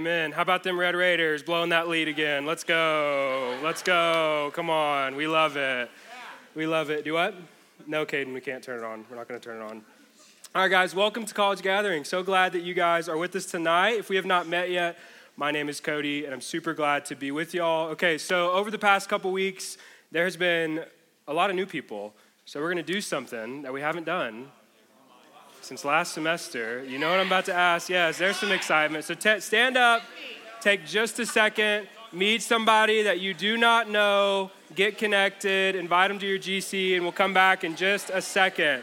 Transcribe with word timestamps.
Amen. 0.00 0.32
How 0.32 0.40
about 0.40 0.62
them 0.62 0.80
Red 0.80 0.96
Raiders 0.96 1.42
blowing 1.42 1.68
that 1.68 1.86
lead 1.86 2.08
again? 2.08 2.46
Let's 2.46 2.64
go. 2.64 3.58
Let's 3.62 3.82
go. 3.82 4.50
Come 4.54 4.70
on. 4.70 5.14
We 5.14 5.26
love 5.26 5.58
it. 5.58 5.90
We 6.54 6.66
love 6.66 6.88
it. 6.88 7.04
Do 7.04 7.12
what? 7.12 7.34
No, 7.86 8.06
Caden, 8.06 8.32
we 8.32 8.40
can't 8.40 8.64
turn 8.64 8.78
it 8.78 8.82
on. 8.82 9.04
We're 9.10 9.16
not 9.18 9.28
going 9.28 9.38
to 9.38 9.44
turn 9.46 9.60
it 9.60 9.62
on. 9.62 9.82
All 10.54 10.62
right, 10.62 10.70
guys, 10.70 10.94
welcome 10.94 11.26
to 11.26 11.34
College 11.34 11.60
Gathering. 11.60 12.04
So 12.04 12.22
glad 12.22 12.52
that 12.52 12.62
you 12.62 12.72
guys 12.72 13.10
are 13.10 13.18
with 13.18 13.36
us 13.36 13.44
tonight. 13.44 13.98
If 13.98 14.08
we 14.08 14.16
have 14.16 14.24
not 14.24 14.48
met 14.48 14.70
yet, 14.70 14.96
my 15.36 15.50
name 15.50 15.68
is 15.68 15.80
Cody, 15.80 16.24
and 16.24 16.32
I'm 16.32 16.40
super 16.40 16.72
glad 16.72 17.04
to 17.04 17.14
be 17.14 17.30
with 17.30 17.52
y'all. 17.52 17.90
Okay, 17.90 18.16
so 18.16 18.52
over 18.52 18.70
the 18.70 18.78
past 18.78 19.06
couple 19.10 19.30
weeks, 19.32 19.76
there 20.10 20.24
has 20.24 20.34
been 20.34 20.82
a 21.28 21.34
lot 21.34 21.50
of 21.50 21.56
new 21.56 21.66
people. 21.66 22.14
So 22.46 22.58
we're 22.58 22.72
going 22.72 22.82
to 22.82 22.92
do 22.92 23.02
something 23.02 23.60
that 23.60 23.72
we 23.74 23.82
haven't 23.82 24.04
done 24.04 24.46
since 25.70 25.84
last 25.84 26.14
semester. 26.14 26.82
You 26.82 26.98
know 26.98 27.08
what 27.08 27.20
I'm 27.20 27.28
about 27.28 27.44
to 27.44 27.54
ask? 27.54 27.88
Yes, 27.88 28.18
there's 28.18 28.36
some 28.36 28.50
excitement. 28.50 29.04
So 29.04 29.14
t- 29.14 29.38
stand 29.38 29.76
up, 29.76 30.02
take 30.60 30.84
just 30.84 31.16
a 31.20 31.24
second, 31.24 31.86
meet 32.10 32.42
somebody 32.42 33.04
that 33.04 33.20
you 33.20 33.34
do 33.34 33.56
not 33.56 33.88
know, 33.88 34.50
get 34.74 34.98
connected, 34.98 35.76
invite 35.76 36.10
them 36.10 36.18
to 36.18 36.26
your 36.26 36.40
GC, 36.40 36.94
and 36.96 37.04
we'll 37.04 37.12
come 37.12 37.32
back 37.32 37.62
in 37.62 37.76
just 37.76 38.10
a 38.10 38.20
second. 38.20 38.82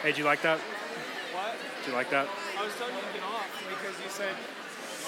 Hey, 0.00 0.10
did 0.10 0.18
you 0.18 0.24
like 0.24 0.42
that? 0.42 0.60
What? 0.60 1.56
Did 1.80 1.90
you 1.90 1.96
like 1.96 2.10
that? 2.10 2.28
I 2.56 2.64
was 2.64 2.72
telling 2.76 2.94
you 2.94 3.00
to 3.00 3.06
get 3.14 3.22
off 3.24 3.50
because 3.68 3.98
you 4.00 4.08
said 4.08 4.36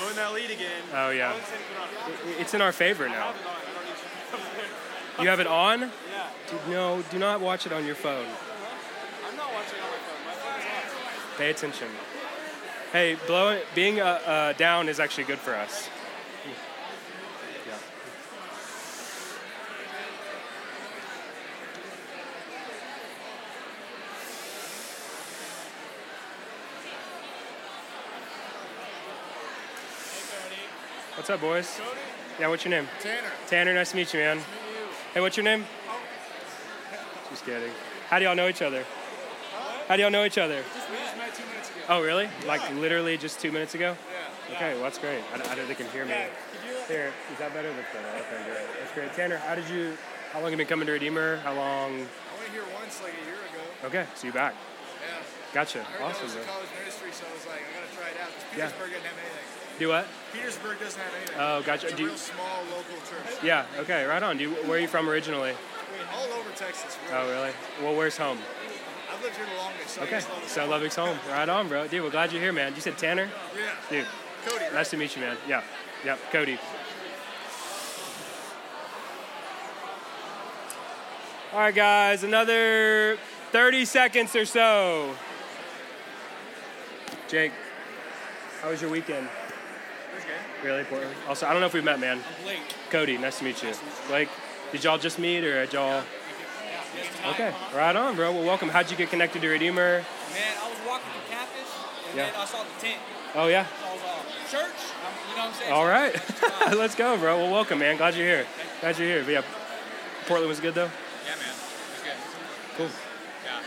own 0.02 0.14
that 0.16 0.32
lead 0.34 0.50
again. 0.50 0.82
Oh, 0.94 1.10
yeah. 1.10 1.30
I 1.32 1.34
was 1.34 1.44
saying 1.44 1.62
get 1.72 1.80
off. 1.80 2.36
I- 2.38 2.40
It's 2.40 2.54
in 2.54 2.60
our 2.60 2.72
favor 2.72 3.08
now. 3.08 3.32
have 3.32 3.34
it 3.40 3.46
on. 3.46 3.54
I 3.54 3.72
don't 3.72 3.84
need 3.84 3.90
you 3.90 4.36
up 4.36 5.16
there. 5.16 5.24
You 5.24 5.28
have 5.30 5.40
it 5.40 5.46
on? 5.46 5.80
Yeah. 5.80 5.88
Dude, 6.50 6.68
no, 6.68 7.02
do 7.10 7.18
not 7.18 7.40
watch 7.40 7.66
it 7.66 7.72
on 7.72 7.84
your 7.86 7.94
phone. 7.94 8.26
I'm 9.28 9.36
not 9.36 9.52
watching 9.52 9.80
on 9.80 9.88
my 9.90 9.96
phone. 9.96 10.26
My 10.26 10.32
phone 10.32 10.60
is 10.60 10.92
off. 11.32 11.38
Pay 11.38 11.50
attention. 11.50 11.88
Hey, 12.92 13.16
blowing, 13.26 13.60
being 13.74 14.00
uh, 14.00 14.04
uh, 14.04 14.52
down 14.54 14.88
is 14.88 15.00
actually 15.00 15.24
good 15.24 15.38
for 15.38 15.54
us. 15.54 15.88
What's 31.26 31.42
up, 31.42 31.50
boys? 31.50 31.80
Yeah, 32.38 32.46
what's 32.46 32.64
your 32.64 32.70
name? 32.70 32.86
Tanner. 33.02 33.26
Tanner, 33.48 33.74
nice 33.74 33.90
to 33.90 33.96
meet 33.96 34.14
you, 34.14 34.20
man. 34.20 34.38
Hey, 35.12 35.20
what's 35.20 35.36
your 35.36 35.42
name? 35.42 35.66
Oh. 35.90 35.98
Just 37.30 37.44
kidding. 37.44 37.72
How 38.08 38.20
do 38.20 38.26
y'all 38.26 38.36
know 38.36 38.46
each 38.46 38.62
other? 38.62 38.84
How 39.88 39.96
do 39.96 40.02
y'all 40.02 40.12
know 40.12 40.24
each 40.24 40.38
other? 40.38 40.62
We 40.62 40.62
just 40.62 41.18
met 41.18 41.34
two 41.34 41.42
minutes 41.50 41.70
ago. 41.70 41.80
Oh, 41.88 42.00
really? 42.00 42.28
Like 42.46 42.62
literally 42.76 43.18
just 43.18 43.40
two 43.40 43.50
minutes 43.50 43.74
ago? 43.74 43.96
Yeah. 44.06 44.54
Okay, 44.54 44.74
well, 44.74 44.84
that's 44.84 44.98
great. 44.98 45.18
I, 45.34 45.50
I 45.50 45.54
don't 45.56 45.66
think 45.66 45.66
they 45.66 45.74
can 45.74 45.90
hear 45.90 46.04
me. 46.04 46.12
Yeah. 46.12 46.28
Here, 46.86 47.12
is 47.32 47.38
that 47.40 47.52
better? 47.52 47.72
That's 47.74 47.92
better. 47.92 48.06
Okay, 48.06 48.44
great. 48.46 48.66
That's 48.78 48.92
great. 48.94 49.12
Tanner, 49.14 49.38
how 49.38 49.56
did 49.56 49.68
you, 49.68 49.98
how 50.30 50.38
long 50.38 50.44
have 50.44 50.52
you 50.52 50.58
been 50.58 50.68
coming 50.68 50.86
to 50.86 50.92
Redeemer? 50.92 51.38
How 51.38 51.54
long? 51.54 51.90
I 51.90 52.38
went 52.38 52.52
here 52.52 52.62
once 52.78 53.02
like 53.02 53.14
a 53.20 53.26
year 53.26 53.34
ago. 53.34 53.88
Okay, 53.88 54.06
so 54.14 54.28
you're 54.28 54.32
back. 54.32 54.54
Yeah. 55.02 55.18
Gotcha. 55.52 55.80
I 55.80 55.82
heard 55.82 56.02
Awesome, 56.02 56.28
that 56.28 56.36
was 56.38 56.46
a 56.46 56.46
college 56.46 56.70
ministry, 56.78 57.10
so 57.10 57.26
I 57.26 57.34
was 57.34 57.46
like, 57.50 57.66
I 57.66 57.82
gotta 57.82 57.90
try 57.98 58.14
it 58.14 58.18
out. 58.22 58.30
'cause 58.30 58.46
Yeah. 58.54 58.70
Petersburg 58.70 58.94
doesn't 58.94 59.10
have 59.10 59.18
anything. 59.18 59.65
Do 59.78 59.88
what? 59.88 60.06
Petersburg 60.32 60.80
doesn't 60.80 61.00
have 61.00 61.12
anything. 61.16 61.36
Oh, 61.38 61.62
gotcha. 61.62 61.88
It's 61.88 61.96
a 61.96 61.98
you- 61.98 62.06
real 62.08 62.16
small 62.16 62.62
local 62.70 62.96
church. 63.08 63.42
Yeah, 63.42 63.66
okay, 63.80 64.04
right 64.04 64.22
on. 64.22 64.38
Do 64.38 64.44
you, 64.44 64.50
where 64.64 64.78
are 64.78 64.80
you 64.80 64.88
from 64.88 65.08
originally? 65.08 65.52
All 66.14 66.24
over 66.32 66.50
Texas. 66.50 66.96
Really. 67.10 67.22
Oh, 67.22 67.28
really? 67.30 67.50
Well, 67.82 67.94
where's 67.96 68.16
home? 68.16 68.38
I've 69.12 69.22
lived 69.22 69.36
here 69.36 69.46
the 69.46 69.56
longest. 69.60 69.88
So 69.90 70.02
Okay, 70.02 70.20
so 70.46 70.66
Lubbock's 70.66 70.96
home. 70.96 71.18
Right 71.30 71.48
on, 71.48 71.68
bro. 71.68 71.86
Dude, 71.88 72.02
we're 72.02 72.10
glad 72.10 72.32
you're 72.32 72.40
here, 72.40 72.52
man. 72.52 72.74
You 72.74 72.80
said 72.80 72.96
Tanner? 72.96 73.28
Yeah. 73.54 73.70
Dude, 73.90 74.06
Cody. 74.46 74.64
Right? 74.64 74.74
nice 74.74 74.90
to 74.90 74.96
meet 74.96 75.14
you, 75.14 75.22
man. 75.22 75.36
Yeah, 75.48 75.62
yeah, 76.04 76.16
Cody. 76.32 76.58
All 81.52 81.60
right, 81.60 81.74
guys, 81.74 82.22
another 82.22 83.16
30 83.52 83.84
seconds 83.84 84.36
or 84.36 84.44
so. 84.44 85.14
Jake, 87.28 87.52
how 88.60 88.70
was 88.70 88.80
your 88.82 88.90
weekend? 88.90 89.28
Really 90.62 90.80
important. 90.80 91.12
Also, 91.28 91.46
I 91.46 91.52
don't 91.52 91.60
know 91.60 91.66
if 91.66 91.74
we've 91.74 91.84
met, 91.84 92.00
man. 92.00 92.20
Blake. 92.42 92.58
Cody, 92.90 93.18
nice 93.18 93.38
to 93.38 93.44
meet 93.44 93.62
you. 93.62 93.72
Blake, 94.08 94.28
did 94.72 94.82
y'all 94.84 94.98
just 94.98 95.18
meet 95.18 95.44
or 95.44 95.60
had 95.60 95.72
y'all? 95.72 96.02
Okay, 97.32 97.52
right 97.74 97.94
on, 97.94 98.16
bro. 98.16 98.32
Well, 98.32 98.44
welcome. 98.44 98.68
How'd 98.70 98.90
you 98.90 98.96
get 98.96 99.10
connected 99.10 99.42
to 99.42 99.48
Redeemer? 99.48 99.98
Man, 100.32 100.42
I 100.62 100.68
was 100.68 100.78
walking 100.86 101.06
through 101.12 101.28
campus, 101.36 101.68
and 102.08 102.16
Yeah. 102.16 102.30
then 102.30 102.40
I 102.40 102.44
saw 102.46 102.62
the 102.64 102.80
tent. 102.80 102.98
Oh 103.34 103.48
yeah. 103.48 103.66
So 103.66 103.86
I 103.86 103.92
was 103.92 104.02
like, 104.02 104.50
church? 104.50 104.80
Um, 105.04 105.12
you 105.28 105.36
know 105.36 105.42
what 105.42 105.48
I'm 105.48 105.54
saying? 105.54 105.72
All 105.72 105.86
right, 105.86 106.14
let's 106.78 106.94
go, 106.94 107.16
bro. 107.18 107.36
Well, 107.36 107.52
welcome, 107.52 107.78
man. 107.80 107.96
Glad 107.98 108.14
you're 108.14 108.26
here. 108.26 108.46
Glad 108.80 108.98
you're 108.98 109.08
here. 109.08 109.22
But 109.24 109.32
yeah, 109.32 109.42
Portland 110.26 110.48
was 110.48 110.60
good 110.60 110.74
though. 110.74 110.88
Yeah, 111.26 111.36
man. 111.36 111.52
It 111.52 111.92
was 111.92 112.02
good. 112.02 112.18
Cool. 112.78 112.86
Yeah. 113.44 113.60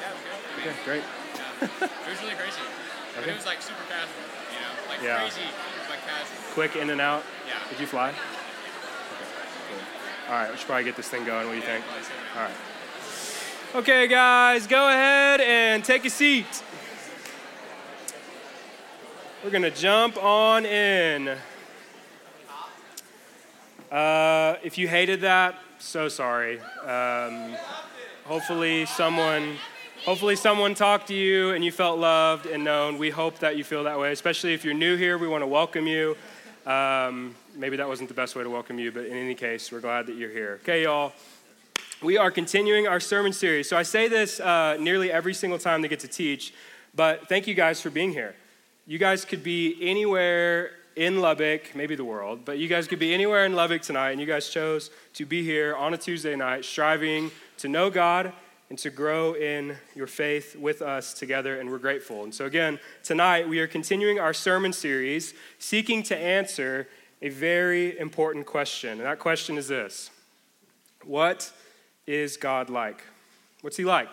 Yeah, 0.00 0.08
it 0.08 0.12
was 0.12 0.22
good. 0.28 0.68
Okay, 0.68 0.76
great. 0.84 1.02
Yeah. 1.02 1.88
it 1.88 2.10
was 2.10 2.20
really 2.20 2.34
crazy. 2.36 2.60
But 3.14 3.22
Okay. 3.22 3.30
it 3.32 3.36
was 3.36 3.46
like 3.46 3.62
super 3.62 3.84
casual, 3.88 4.12
you 4.52 4.60
know? 4.60 4.72
Like 4.92 5.00
Yeah. 5.02 5.20
crazy. 5.20 5.48
Quick 6.52 6.76
in 6.76 6.90
and 6.90 7.00
out. 7.00 7.22
Yeah. 7.46 7.54
Did 7.70 7.80
you 7.80 7.86
fly? 7.86 8.10
Okay, 8.10 8.16
cool. 9.70 9.78
All 10.28 10.34
right, 10.34 10.50
we 10.50 10.56
should 10.56 10.66
probably 10.66 10.84
get 10.84 10.96
this 10.96 11.08
thing 11.08 11.24
going. 11.24 11.46
What 11.46 11.52
do 11.52 11.58
you 11.58 11.64
think? 11.64 11.84
All 12.36 12.42
right. 12.42 12.54
Okay, 13.74 14.06
guys, 14.06 14.66
go 14.66 14.88
ahead 14.88 15.40
and 15.40 15.82
take 15.82 16.04
a 16.04 16.10
seat. 16.10 16.62
We're 19.42 19.50
gonna 19.50 19.70
jump 19.70 20.22
on 20.22 20.66
in. 20.66 21.36
Uh, 23.90 24.56
if 24.62 24.78
you 24.78 24.88
hated 24.88 25.22
that, 25.22 25.56
so 25.78 26.08
sorry. 26.08 26.60
Um, 26.86 27.56
hopefully, 28.24 28.86
someone, 28.86 29.56
hopefully, 30.04 30.36
someone 30.36 30.74
talked 30.74 31.08
to 31.08 31.14
you 31.14 31.50
and 31.50 31.64
you 31.64 31.70
felt 31.70 31.98
loved 31.98 32.46
and 32.46 32.64
known. 32.64 32.98
We 32.98 33.10
hope 33.10 33.38
that 33.38 33.56
you 33.56 33.64
feel 33.64 33.84
that 33.84 33.98
way. 33.98 34.12
Especially 34.12 34.54
if 34.54 34.64
you're 34.64 34.74
new 34.74 34.96
here, 34.96 35.18
we 35.18 35.28
want 35.28 35.42
to 35.42 35.46
welcome 35.46 35.86
you. 35.86 36.16
Um, 36.66 37.34
maybe 37.54 37.76
that 37.76 37.88
wasn't 37.88 38.08
the 38.08 38.14
best 38.14 38.36
way 38.36 38.42
to 38.42 38.50
welcome 38.50 38.78
you, 38.78 38.92
but 38.92 39.06
in 39.06 39.16
any 39.16 39.34
case, 39.34 39.70
we're 39.70 39.80
glad 39.80 40.06
that 40.06 40.16
you're 40.16 40.30
here. 40.30 40.58
Okay, 40.62 40.84
y'all. 40.84 41.12
We 42.02 42.18
are 42.18 42.32
continuing 42.32 42.88
our 42.88 42.98
sermon 42.98 43.32
series. 43.32 43.68
So 43.68 43.76
I 43.76 43.84
say 43.84 44.08
this 44.08 44.40
uh, 44.40 44.76
nearly 44.80 45.12
every 45.12 45.34
single 45.34 45.58
time 45.58 45.82
they 45.82 45.88
get 45.88 46.00
to 46.00 46.08
teach, 46.08 46.52
but 46.94 47.28
thank 47.28 47.46
you 47.46 47.54
guys 47.54 47.80
for 47.80 47.90
being 47.90 48.12
here. 48.12 48.34
You 48.86 48.98
guys 48.98 49.24
could 49.24 49.44
be 49.44 49.76
anywhere 49.80 50.72
in 50.96 51.20
Lubbock, 51.20 51.74
maybe 51.76 51.94
the 51.94 52.04
world, 52.04 52.44
but 52.44 52.58
you 52.58 52.66
guys 52.66 52.88
could 52.88 52.98
be 52.98 53.14
anywhere 53.14 53.46
in 53.46 53.54
Lubbock 53.54 53.82
tonight, 53.82 54.10
and 54.10 54.20
you 54.20 54.26
guys 54.26 54.48
chose 54.48 54.90
to 55.14 55.24
be 55.24 55.44
here 55.44 55.76
on 55.76 55.94
a 55.94 55.96
Tuesday 55.96 56.34
night, 56.34 56.64
striving 56.64 57.30
to 57.58 57.68
know 57.68 57.88
God 57.88 58.32
and 58.72 58.78
to 58.78 58.88
grow 58.88 59.34
in 59.34 59.76
your 59.94 60.06
faith 60.06 60.56
with 60.56 60.80
us 60.80 61.12
together, 61.12 61.60
and 61.60 61.70
we're 61.70 61.76
grateful. 61.76 62.24
And 62.24 62.34
so, 62.34 62.46
again, 62.46 62.80
tonight 63.02 63.46
we 63.46 63.58
are 63.58 63.66
continuing 63.66 64.18
our 64.18 64.32
sermon 64.32 64.72
series, 64.72 65.34
seeking 65.58 66.02
to 66.04 66.16
answer 66.16 66.88
a 67.20 67.28
very 67.28 67.98
important 67.98 68.46
question. 68.46 68.92
And 68.92 69.02
that 69.02 69.18
question 69.18 69.58
is 69.58 69.68
this 69.68 70.10
What 71.04 71.52
is 72.06 72.38
God 72.38 72.70
like? 72.70 73.04
What's 73.60 73.76
He 73.76 73.84
like? 73.84 74.08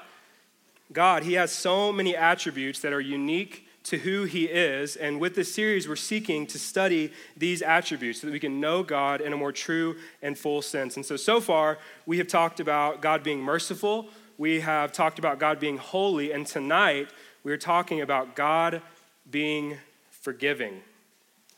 God, 0.91 1.23
He 1.23 1.35
has 1.35 1.53
so 1.53 1.93
many 1.93 2.13
attributes 2.13 2.81
that 2.81 2.91
are 2.91 2.99
unique 2.99 3.65
to 3.85 3.97
who 3.99 4.25
He 4.25 4.43
is. 4.43 4.97
And 4.97 5.21
with 5.21 5.35
this 5.35 5.55
series, 5.55 5.87
we're 5.87 5.95
seeking 5.95 6.45
to 6.47 6.59
study 6.59 7.13
these 7.37 7.61
attributes 7.61 8.19
so 8.19 8.27
that 8.27 8.33
we 8.33 8.41
can 8.41 8.59
know 8.59 8.83
God 8.83 9.21
in 9.21 9.31
a 9.31 9.37
more 9.37 9.53
true 9.53 9.95
and 10.21 10.37
full 10.37 10.61
sense. 10.61 10.97
And 10.97 11.05
so, 11.05 11.15
so 11.15 11.39
far, 11.39 11.77
we 12.05 12.17
have 12.17 12.27
talked 12.27 12.59
about 12.59 13.01
God 13.01 13.23
being 13.23 13.39
merciful, 13.39 14.09
we 14.39 14.61
have 14.61 14.93
talked 14.93 15.19
about 15.19 15.37
God 15.37 15.59
being 15.59 15.77
holy, 15.77 16.31
and 16.31 16.47
tonight, 16.47 17.09
we're 17.43 17.57
talking 17.57 17.99
about 17.99 18.37
God 18.37 18.81
being 19.29 19.77
forgiving. 20.09 20.79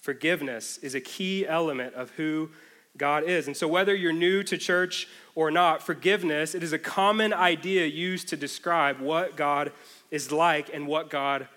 Forgiveness 0.02 0.80
is 0.80 0.96
a 0.96 1.00
key 1.00 1.48
element 1.48 1.94
of 1.94 2.10
who 2.12 2.50
God 2.98 3.24
is. 3.24 3.46
And 3.46 3.56
so, 3.56 3.68
whether 3.68 3.94
you're 3.94 4.12
new 4.12 4.42
to 4.44 4.58
church 4.58 5.08
or 5.36 5.52
not, 5.52 5.84
forgiveness, 5.84 6.56
it 6.56 6.64
is 6.64 6.74
a 6.74 6.80
common 6.80 7.34
idea 7.34 7.86
used 7.86 8.28
to 8.30 8.36
describe 8.36 9.00
what 9.00 9.38
God 9.38 9.72
is 10.10 10.32
like 10.32 10.74
and 10.74 10.88
what 10.88 11.12
God 11.12 11.48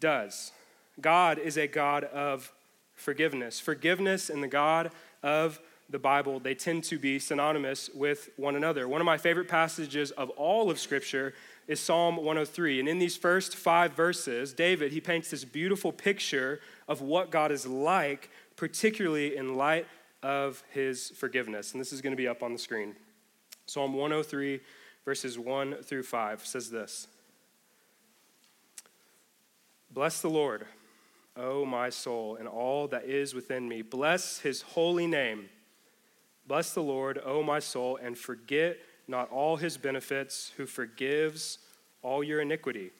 does. 0.00 0.50
God 0.98 1.38
is 1.38 1.58
a 1.58 1.66
God 1.66 2.04
of 2.04 2.52
forgiveness. 2.94 3.60
Forgiveness 3.60 4.30
and 4.30 4.42
the 4.42 4.48
God 4.48 4.92
of 5.22 5.60
the 5.90 5.98
Bible, 5.98 6.38
they 6.38 6.54
tend 6.54 6.84
to 6.84 6.98
be 6.98 7.18
synonymous 7.18 7.90
with 7.94 8.30
one 8.36 8.56
another. 8.56 8.86
One 8.86 9.00
of 9.00 9.04
my 9.04 9.18
favorite 9.18 9.48
passages 9.48 10.10
of 10.12 10.30
all 10.30 10.70
of 10.70 10.78
Scripture 10.78 11.34
is 11.66 11.80
Psalm 11.80 12.16
103. 12.16 12.80
And 12.80 12.88
in 12.88 12.98
these 12.98 13.16
first 13.16 13.56
five 13.56 13.92
verses, 13.92 14.52
David, 14.52 14.92
he 14.92 15.00
paints 15.00 15.30
this 15.30 15.44
beautiful 15.44 15.92
picture 15.92 16.60
of 16.88 17.00
what 17.00 17.30
God 17.30 17.52
is 17.52 17.66
like, 17.66 18.30
particularly 18.56 19.36
in 19.36 19.56
light 19.56 19.86
of 20.22 20.62
his 20.70 21.10
forgiveness. 21.10 21.72
And 21.72 21.80
this 21.80 21.92
is 21.92 22.00
going 22.00 22.12
to 22.12 22.16
be 22.16 22.28
up 22.28 22.42
on 22.42 22.52
the 22.52 22.58
screen. 22.58 22.94
Psalm 23.66 23.94
103, 23.94 24.60
verses 25.04 25.38
1 25.38 25.76
through 25.82 26.02
5 26.02 26.46
says 26.46 26.70
this 26.70 27.08
Bless 29.90 30.20
the 30.20 30.30
Lord, 30.30 30.66
O 31.36 31.64
my 31.64 31.90
soul, 31.90 32.36
and 32.36 32.46
all 32.46 32.86
that 32.88 33.04
is 33.04 33.34
within 33.34 33.68
me. 33.68 33.82
Bless 33.82 34.38
his 34.40 34.62
holy 34.62 35.06
name. 35.06 35.48
Bless 36.46 36.74
the 36.74 36.82
Lord, 36.82 37.20
O 37.24 37.42
my 37.42 37.58
soul, 37.58 37.98
and 38.02 38.16
forget 38.16 38.78
not 39.06 39.30
all 39.30 39.56
his 39.56 39.76
benefits, 39.76 40.52
who 40.56 40.66
forgives 40.66 41.58
all 42.02 42.22
your 42.22 42.40
iniquity, 42.40 42.90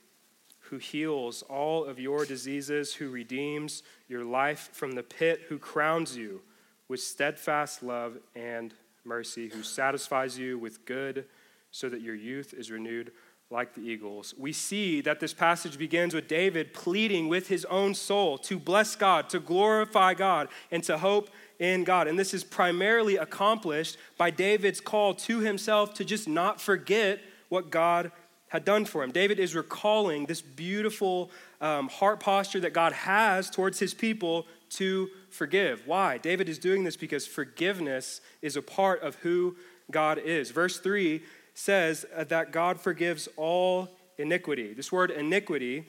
who 0.58 0.78
heals 0.78 1.42
all 1.42 1.84
of 1.84 1.98
your 1.98 2.25
diseases, 2.25 2.94
who 2.94 3.10
redeems 3.10 3.82
your 4.08 4.25
life 4.25 4.70
from 4.72 4.92
the 4.92 5.02
pit, 5.02 5.42
who 5.48 5.58
crowns 5.58 6.16
you 6.16 6.42
with 6.88 7.00
steadfast 7.00 7.82
love 7.82 8.19
and 8.34 8.75
mercy, 9.04 9.48
who 9.48 9.62
satisfies 9.62 10.38
you 10.38 10.58
with 10.58 10.84
good 10.84 11.25
so 11.70 11.88
that 11.88 12.00
your 12.00 12.14
youth 12.14 12.52
is 12.52 12.70
renewed 12.70 13.12
like 13.50 13.75
the 13.75 13.81
eagles. 13.81 14.32
We 14.38 14.52
see 14.52 15.00
that 15.00 15.19
this 15.19 15.35
passage 15.35 15.76
begins 15.76 16.14
with 16.14 16.29
David 16.29 16.73
pleading 16.73 17.29
with 17.29 17.49
his 17.49 17.64
own 17.64 17.94
soul 17.94 18.38
to 18.38 18.61
bless 18.61 18.94
God, 18.94 19.29
to 19.31 19.41
glorify 19.41 20.14
God, 20.14 20.49
and 20.70 20.85
to 20.85 20.97
hope 20.97 21.31
in 21.58 21.82
God. 21.82 22.06
And 22.06 22.17
this 22.17 22.32
is 22.32 22.44
primarily 22.44 23.17
accomplished 23.17 23.97
by 24.17 24.31
David's 24.31 24.81
call 24.81 25.14
to 25.14 25.41
himself 25.41 25.94
to 25.94 26.05
just 26.05 26.29
not 26.29 26.61
forget 26.61 27.20
what 27.49 27.70
God 27.70 28.12
had 28.49 28.64
done 28.64 28.85
for 28.85 29.02
him. 29.02 29.11
David 29.11 29.41
is 29.41 29.55
recalling 29.56 30.26
this 30.26 30.41
beautiful 30.41 31.31
um, 31.61 31.88
heart 31.88 32.20
posture 32.20 32.61
that 32.61 32.73
God 32.73 32.93
has 32.93 33.50
towards 33.50 33.81
his 33.81 33.94
people 33.94 34.47
to 34.70 35.08
forgive. 35.29 35.87
Why? 35.87 36.19
David 36.19 36.49
is 36.49 36.58
doing 36.58 36.85
this 36.85 36.97
because 36.97 37.26
forgiveness 37.26 38.20
is 38.43 38.56
a 38.56 38.62
part 38.62 39.02
of 39.02 39.17
who 39.17 39.56
God 39.91 40.19
is. 40.19 40.50
Verse 40.52 40.79
3 40.79 41.20
says 41.55 42.06
uh, 42.14 42.25
that 42.25 42.52
God 42.52 42.81
forgives 42.81 43.29
all 43.37 43.88
iniquity. 44.19 44.73
This 44.75 44.93
word 44.93 45.11
iniquity 45.11 45.85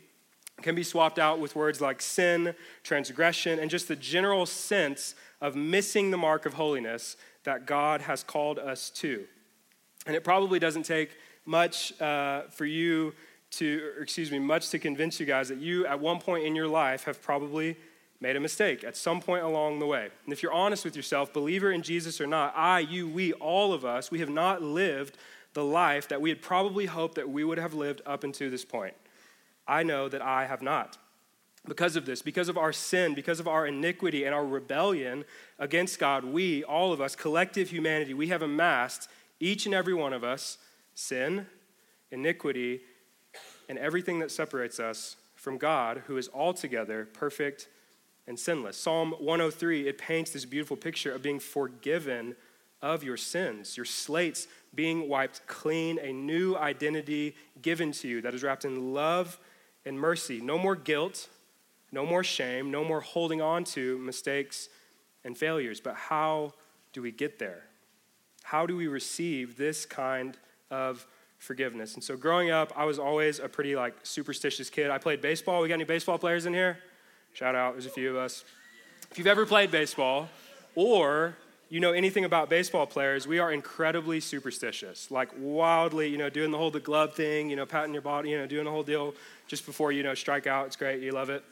can 0.61 0.75
be 0.75 0.83
swapped 0.83 1.19
out 1.19 1.39
with 1.39 1.55
words 1.55 1.81
like 1.81 2.01
sin, 2.01 2.53
transgression, 2.83 3.59
and 3.59 3.69
just 3.69 3.87
the 3.87 3.95
general 3.95 4.45
sense 4.45 5.15
of 5.41 5.55
missing 5.55 6.11
the 6.11 6.17
mark 6.17 6.45
of 6.45 6.53
holiness 6.53 7.17
that 7.43 7.65
God 7.65 8.01
has 8.01 8.23
called 8.23 8.59
us 8.59 8.89
to. 8.91 9.25
And 10.05 10.15
it 10.15 10.23
probably 10.23 10.59
doesn't 10.59 10.83
take 10.83 11.11
much 11.45 11.99
uh, 12.01 12.43
for 12.49 12.65
you 12.65 13.13
to, 13.51 13.91
excuse 13.99 14.31
me, 14.31 14.39
much 14.39 14.69
to 14.69 14.79
convince 14.79 15.19
you 15.19 15.25
guys 15.25 15.49
that 15.49 15.57
you, 15.57 15.85
at 15.85 15.99
one 15.99 16.19
point 16.19 16.45
in 16.45 16.55
your 16.55 16.67
life, 16.67 17.03
have 17.03 17.21
probably 17.21 17.75
made 18.19 18.35
a 18.35 18.39
mistake 18.39 18.83
at 18.83 18.95
some 18.95 19.19
point 19.19 19.43
along 19.43 19.79
the 19.79 19.85
way. 19.85 20.09
And 20.23 20.31
if 20.31 20.43
you're 20.43 20.53
honest 20.53 20.85
with 20.85 20.95
yourself, 20.95 21.33
believer 21.33 21.71
in 21.71 21.81
Jesus 21.81 22.21
or 22.21 22.27
not, 22.27 22.53
I, 22.55 22.79
you, 22.79 23.09
we, 23.09 23.33
all 23.33 23.73
of 23.73 23.83
us, 23.83 24.11
we 24.11 24.19
have 24.19 24.29
not 24.29 24.61
lived 24.61 25.17
the 25.53 25.63
life 25.63 26.07
that 26.07 26.21
we 26.21 26.29
had 26.29 26.41
probably 26.41 26.85
hoped 26.85 27.15
that 27.15 27.29
we 27.29 27.43
would 27.43 27.57
have 27.57 27.73
lived 27.73 28.01
up 28.05 28.23
until 28.23 28.49
this 28.49 28.65
point. 28.65 28.93
I 29.67 29.83
know 29.83 30.09
that 30.09 30.21
I 30.21 30.45
have 30.45 30.61
not. 30.61 30.97
Because 31.67 31.95
of 31.95 32.05
this, 32.05 32.21
because 32.21 32.49
of 32.49 32.57
our 32.57 32.73
sin, 32.73 33.13
because 33.13 33.39
of 33.39 33.47
our 33.47 33.67
iniquity 33.67 34.23
and 34.23 34.33
our 34.33 34.45
rebellion 34.45 35.25
against 35.59 35.99
God, 35.99 36.23
we, 36.25 36.63
all 36.63 36.91
of 36.91 36.99
us, 36.99 37.15
collective 37.15 37.69
humanity, 37.69 38.13
we 38.13 38.27
have 38.29 38.41
amassed, 38.41 39.07
each 39.39 39.65
and 39.65 39.75
every 39.75 39.93
one 39.93 40.13
of 40.13 40.23
us, 40.23 40.57
sin, 40.95 41.45
iniquity, 42.09 42.81
and 43.69 43.77
everything 43.77 44.19
that 44.19 44.31
separates 44.31 44.79
us 44.79 45.17
from 45.35 45.57
God, 45.57 46.03
who 46.07 46.17
is 46.17 46.29
altogether 46.33 47.07
perfect 47.13 47.67
and 48.27 48.39
sinless. 48.39 48.77
Psalm 48.77 49.11
103, 49.19 49.87
it 49.87 49.97
paints 49.97 50.31
this 50.31 50.45
beautiful 50.45 50.77
picture 50.77 51.11
of 51.11 51.21
being 51.21 51.39
forgiven 51.39 52.35
of 52.81 53.03
your 53.03 53.17
sins, 53.17 53.77
your 53.77 53.85
slates 53.85 54.47
being 54.73 55.09
wiped 55.09 55.45
clean, 55.47 55.99
a 55.99 56.13
new 56.13 56.55
identity 56.55 57.35
given 57.61 57.91
to 57.91 58.07
you 58.07 58.21
that 58.21 58.33
is 58.33 58.43
wrapped 58.43 58.65
in 58.65 58.93
love 58.93 59.39
and 59.85 59.99
mercy. 59.99 60.39
No 60.41 60.57
more 60.57 60.75
guilt, 60.75 61.27
no 61.91 62.05
more 62.05 62.23
shame, 62.23 62.71
no 62.71 62.83
more 62.83 63.01
holding 63.01 63.41
on 63.41 63.63
to 63.65 63.97
mistakes 63.97 64.69
and 65.23 65.37
failures. 65.37 65.81
But 65.81 65.95
how 65.95 66.53
do 66.93 67.01
we 67.01 67.11
get 67.11 67.39
there? 67.39 67.63
How 68.43 68.65
do 68.65 68.75
we 68.75 68.87
receive 68.87 69.57
this 69.57 69.85
kind 69.85 70.37
of 70.69 71.05
forgiveness? 71.37 71.95
And 71.95 72.03
so 72.03 72.15
growing 72.15 72.49
up, 72.49 72.71
I 72.75 72.85
was 72.85 72.97
always 72.97 73.39
a 73.39 73.49
pretty 73.49 73.75
like 73.75 73.95
superstitious 74.03 74.69
kid. 74.69 74.89
I 74.89 74.97
played 74.97 75.21
baseball. 75.21 75.61
We 75.61 75.67
got 75.67 75.75
any 75.75 75.83
baseball 75.83 76.17
players 76.17 76.45
in 76.45 76.53
here? 76.53 76.79
Shout 77.33 77.55
out, 77.55 77.73
there's 77.73 77.85
a 77.85 77.89
few 77.89 78.09
of 78.09 78.15
us. 78.17 78.43
If 79.09 79.17
you've 79.17 79.27
ever 79.27 79.45
played 79.45 79.71
baseball, 79.71 80.29
or 80.75 81.35
you 81.71 81.79
know 81.79 81.93
anything 81.93 82.25
about 82.25 82.49
baseball 82.49 82.85
players, 82.85 83.25
we 83.25 83.39
are 83.39 83.49
incredibly 83.49 84.19
superstitious, 84.19 85.09
like 85.09 85.29
wildly, 85.37 86.09
you 86.09 86.17
know, 86.17 86.29
doing 86.29 86.51
the 86.51 86.57
whole 86.57 86.69
the 86.69 86.81
glove 86.81 87.13
thing, 87.15 87.49
you 87.49 87.55
know, 87.55 87.65
patting 87.65 87.93
your 87.93 88.01
body, 88.01 88.29
you 88.29 88.37
know, 88.37 88.45
doing 88.45 88.65
the 88.65 88.71
whole 88.71 88.83
deal 88.83 89.15
just 89.47 89.65
before 89.65 89.93
you 89.93 90.03
know 90.03 90.13
strike 90.13 90.45
out. 90.45 90.67
It's 90.67 90.75
great, 90.75 91.01
you 91.01 91.13
love 91.13 91.29
it. 91.29 91.45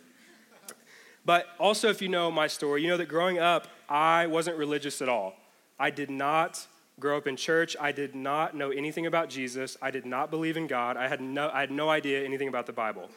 But 1.23 1.47
also, 1.57 1.89
if 1.89 2.01
you 2.01 2.09
know 2.09 2.29
my 2.29 2.47
story, 2.47 2.81
you 2.81 2.89
know 2.89 2.97
that 2.97 3.07
growing 3.07 3.39
up, 3.39 3.69
I 3.87 4.27
wasn't 4.27 4.57
religious 4.57 5.01
at 5.01 5.07
all. 5.07 5.35
I 5.79 5.89
did 5.89 6.09
not 6.09 6.67
grow 6.99 7.15
up 7.15 7.25
in 7.25 7.37
church. 7.37 7.77
I 7.79 7.93
did 7.93 8.13
not 8.13 8.53
know 8.53 8.71
anything 8.71 9.05
about 9.05 9.29
Jesus. 9.29 9.77
I 9.81 9.89
did 9.89 10.05
not 10.05 10.29
believe 10.29 10.57
in 10.57 10.67
God. 10.67 10.97
I 10.97 11.07
had 11.07 11.21
no, 11.21 11.49
I 11.49 11.61
had 11.61 11.71
no 11.71 11.89
idea 11.89 12.25
anything 12.25 12.49
about 12.49 12.65
the 12.65 12.73
Bible. 12.73 13.09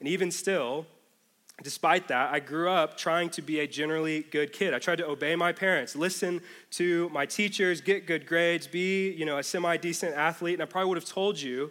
And 0.00 0.08
even 0.08 0.32
still, 0.32 0.86
Despite 1.62 2.08
that, 2.08 2.34
I 2.34 2.40
grew 2.40 2.68
up 2.68 2.98
trying 2.98 3.30
to 3.30 3.42
be 3.42 3.60
a 3.60 3.66
generally 3.66 4.26
good 4.30 4.52
kid. 4.52 4.74
I 4.74 4.78
tried 4.78 4.98
to 4.98 5.06
obey 5.06 5.36
my 5.36 5.52
parents, 5.52 5.96
listen 5.96 6.42
to 6.72 7.08
my 7.08 7.24
teachers, 7.24 7.80
get 7.80 8.06
good 8.06 8.26
grades, 8.26 8.66
be, 8.66 9.10
you 9.12 9.24
know, 9.24 9.38
a 9.38 9.42
semi-decent 9.42 10.14
athlete, 10.14 10.54
and 10.54 10.62
I 10.62 10.66
probably 10.66 10.88
would 10.90 10.98
have 10.98 11.06
told 11.08 11.40
you 11.40 11.70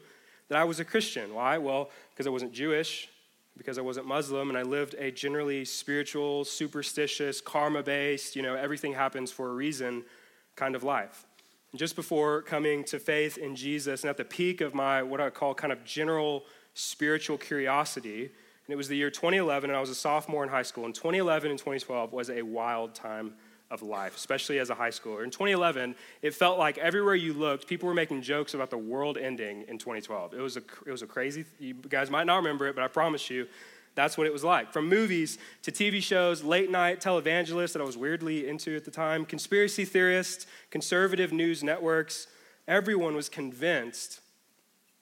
that 0.49 0.57
I 0.57 0.63
was 0.63 0.79
a 0.79 0.85
Christian. 0.85 1.35
Why? 1.35 1.59
Well, 1.59 1.91
because 2.09 2.25
I 2.25 2.31
wasn't 2.31 2.51
Jewish, 2.51 3.09
because 3.57 3.77
I 3.77 3.81
wasn't 3.81 4.07
Muslim, 4.07 4.49
and 4.49 4.57
I 4.57 4.63
lived 4.63 4.95
a 4.95 5.11
generally 5.11 5.63
spiritual, 5.65 6.45
superstitious, 6.45 7.39
karma-based, 7.39 8.35
you 8.35 8.41
know, 8.41 8.55
everything 8.55 8.93
happens 8.93 9.31
for 9.31 9.49
a 9.49 9.53
reason 9.53 10.03
kind 10.55 10.75
of 10.75 10.83
life. 10.83 11.25
And 11.71 11.79
just 11.79 11.95
before 11.95 12.41
coming 12.41 12.83
to 12.85 12.97
faith 12.97 13.37
in 13.37 13.55
Jesus, 13.55 14.01
and 14.01 14.09
at 14.09 14.17
the 14.17 14.25
peak 14.25 14.61
of 14.61 14.73
my 14.73 15.03
what 15.03 15.21
I 15.21 15.29
call 15.29 15.53
kind 15.53 15.71
of 15.71 15.85
general 15.85 16.43
spiritual 16.73 17.37
curiosity, 17.37 18.31
and 18.65 18.73
it 18.73 18.75
was 18.77 18.87
the 18.87 18.97
year 18.97 19.11
2011, 19.11 19.69
and 19.69 19.77
I 19.77 19.79
was 19.79 19.89
a 19.89 19.95
sophomore 19.95 20.43
in 20.43 20.49
high 20.49 20.63
school. 20.63 20.85
And 20.85 20.95
2011 20.95 21.51
and 21.51 21.59
2012 21.59 22.13
was 22.13 22.29
a 22.29 22.41
wild 22.41 22.95
time 22.95 23.33
of 23.69 23.81
life, 23.81 24.15
especially 24.15 24.59
as 24.59 24.69
a 24.69 24.75
high 24.75 24.89
schooler. 24.89 25.23
In 25.23 25.29
2011, 25.29 25.95
it 26.21 26.33
felt 26.33 26.57
like 26.57 26.77
everywhere 26.79 27.15
you 27.15 27.33
looked, 27.33 27.67
people 27.67 27.87
were 27.87 27.93
making 27.93 28.21
jokes 28.21 28.53
about 28.53 28.69
the 28.69 28.77
world 28.77 29.17
ending 29.17 29.65
in 29.67 29.77
2012. 29.77 30.33
It 30.33 30.39
was 30.39 30.57
a, 30.57 30.61
it 30.85 30.91
was 30.91 31.03
a 31.03 31.07
crazy, 31.07 31.45
you 31.59 31.73
guys 31.73 32.09
might 32.09 32.25
not 32.25 32.37
remember 32.37 32.67
it, 32.67 32.75
but 32.75 32.83
I 32.83 32.87
promise 32.87 33.29
you, 33.29 33.47
that's 33.95 34.17
what 34.17 34.27
it 34.27 34.33
was 34.33 34.43
like. 34.43 34.73
From 34.73 34.89
movies 34.89 35.37
to 35.63 35.71
TV 35.71 36.01
shows, 36.03 36.43
late 36.43 36.69
night 36.69 36.99
televangelists 36.99 37.73
that 37.73 37.81
I 37.81 37.85
was 37.85 37.97
weirdly 37.97 38.47
into 38.47 38.75
at 38.75 38.83
the 38.83 38.91
time, 38.91 39.25
conspiracy 39.25 39.85
theorists, 39.85 40.47
conservative 40.69 41.31
news 41.31 41.63
networks, 41.63 42.27
everyone 42.67 43.15
was 43.15 43.29
convinced 43.29 44.19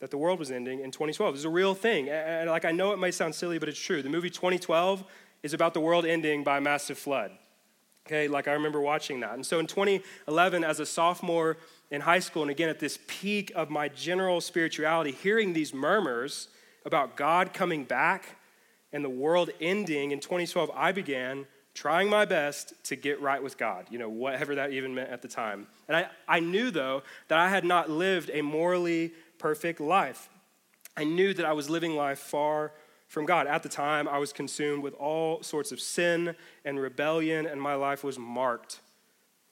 that 0.03 0.11
the 0.11 0.17
world 0.17 0.37
was 0.37 0.51
ending 0.51 0.81
in 0.81 0.91
2012. 0.91 1.33
It's 1.33 1.45
a 1.45 1.49
real 1.49 1.73
thing. 1.73 2.09
And 2.09 2.49
like 2.49 2.65
I 2.65 2.73
know 2.73 2.91
it 2.91 2.99
might 2.99 3.13
sound 3.13 3.33
silly, 3.33 3.57
but 3.57 3.69
it's 3.69 3.79
true. 3.79 4.01
The 4.01 4.09
movie 4.09 4.29
2012 4.29 5.01
is 5.43 5.53
about 5.53 5.73
the 5.73 5.79
world 5.79 6.05
ending 6.05 6.43
by 6.43 6.57
a 6.57 6.61
massive 6.61 6.97
flood. 6.97 7.31
Okay, 8.05 8.27
like 8.27 8.49
I 8.49 8.51
remember 8.51 8.81
watching 8.81 9.21
that. 9.21 9.35
And 9.35 9.45
so 9.45 9.59
in 9.59 9.65
2011, 9.65 10.65
as 10.65 10.81
a 10.81 10.85
sophomore 10.85 11.55
in 11.89 12.01
high 12.01 12.19
school, 12.19 12.41
and 12.41 12.51
again 12.51 12.67
at 12.67 12.79
this 12.79 12.99
peak 13.07 13.53
of 13.55 13.69
my 13.69 13.87
general 13.87 14.41
spirituality, 14.41 15.11
hearing 15.11 15.53
these 15.53 15.73
murmurs 15.73 16.49
about 16.85 17.15
God 17.15 17.53
coming 17.53 17.85
back 17.85 18.35
and 18.91 19.05
the 19.05 19.09
world 19.09 19.51
ending 19.61 20.11
in 20.11 20.19
2012, 20.19 20.69
I 20.75 20.91
began 20.91 21.45
trying 21.73 22.09
my 22.09 22.25
best 22.25 22.73
to 22.83 22.97
get 22.97 23.21
right 23.21 23.41
with 23.41 23.57
God, 23.57 23.85
you 23.89 23.97
know, 23.97 24.09
whatever 24.09 24.55
that 24.55 24.71
even 24.71 24.93
meant 24.93 25.09
at 25.09 25.21
the 25.21 25.29
time. 25.29 25.67
And 25.87 25.95
I, 25.95 26.07
I 26.27 26.39
knew, 26.41 26.71
though, 26.71 27.03
that 27.29 27.39
I 27.39 27.47
had 27.47 27.63
not 27.63 27.89
lived 27.89 28.29
a 28.33 28.41
morally 28.41 29.13
perfect 29.43 29.81
life. 29.81 30.29
I 30.95 31.03
knew 31.03 31.33
that 31.33 31.45
I 31.45 31.51
was 31.51 31.69
living 31.69 31.97
life 31.97 32.17
far 32.17 32.71
from 33.09 33.25
God. 33.25 33.45
At 33.45 33.61
the 33.61 33.67
time, 33.67 34.07
I 34.07 34.17
was 34.17 34.31
consumed 34.31 34.81
with 34.81 34.93
all 34.93 35.43
sorts 35.43 35.73
of 35.73 35.81
sin 35.81 36.37
and 36.63 36.79
rebellion, 36.79 37.45
and 37.45 37.61
my 37.61 37.75
life 37.75 38.05
was 38.05 38.17
marked 38.17 38.79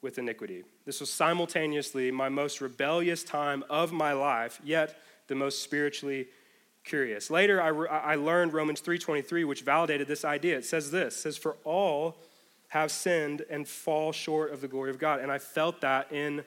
with 0.00 0.16
iniquity. 0.16 0.64
This 0.86 1.00
was 1.00 1.10
simultaneously 1.10 2.10
my 2.10 2.30
most 2.30 2.62
rebellious 2.62 3.22
time 3.22 3.64
of 3.68 3.92
my 3.92 4.14
life, 4.14 4.62
yet 4.64 4.98
the 5.26 5.34
most 5.34 5.62
spiritually 5.62 6.26
curious. 6.84 7.30
Later, 7.30 7.60
I, 7.60 7.68
re- 7.68 7.88
I 7.90 8.14
learned 8.14 8.54
Romans 8.54 8.80
3.23, 8.80 9.46
which 9.46 9.60
validated 9.60 10.08
this 10.08 10.24
idea. 10.24 10.56
It 10.56 10.64
says 10.64 10.90
this, 10.90 11.16
it 11.16 11.20
says, 11.20 11.36
for 11.36 11.56
all 11.64 12.16
have 12.68 12.90
sinned 12.90 13.44
and 13.50 13.68
fall 13.68 14.10
short 14.10 14.54
of 14.54 14.62
the 14.62 14.68
glory 14.68 14.88
of 14.88 14.98
God. 14.98 15.20
And 15.20 15.30
I 15.30 15.36
felt 15.36 15.82
that 15.82 16.10
in 16.10 16.44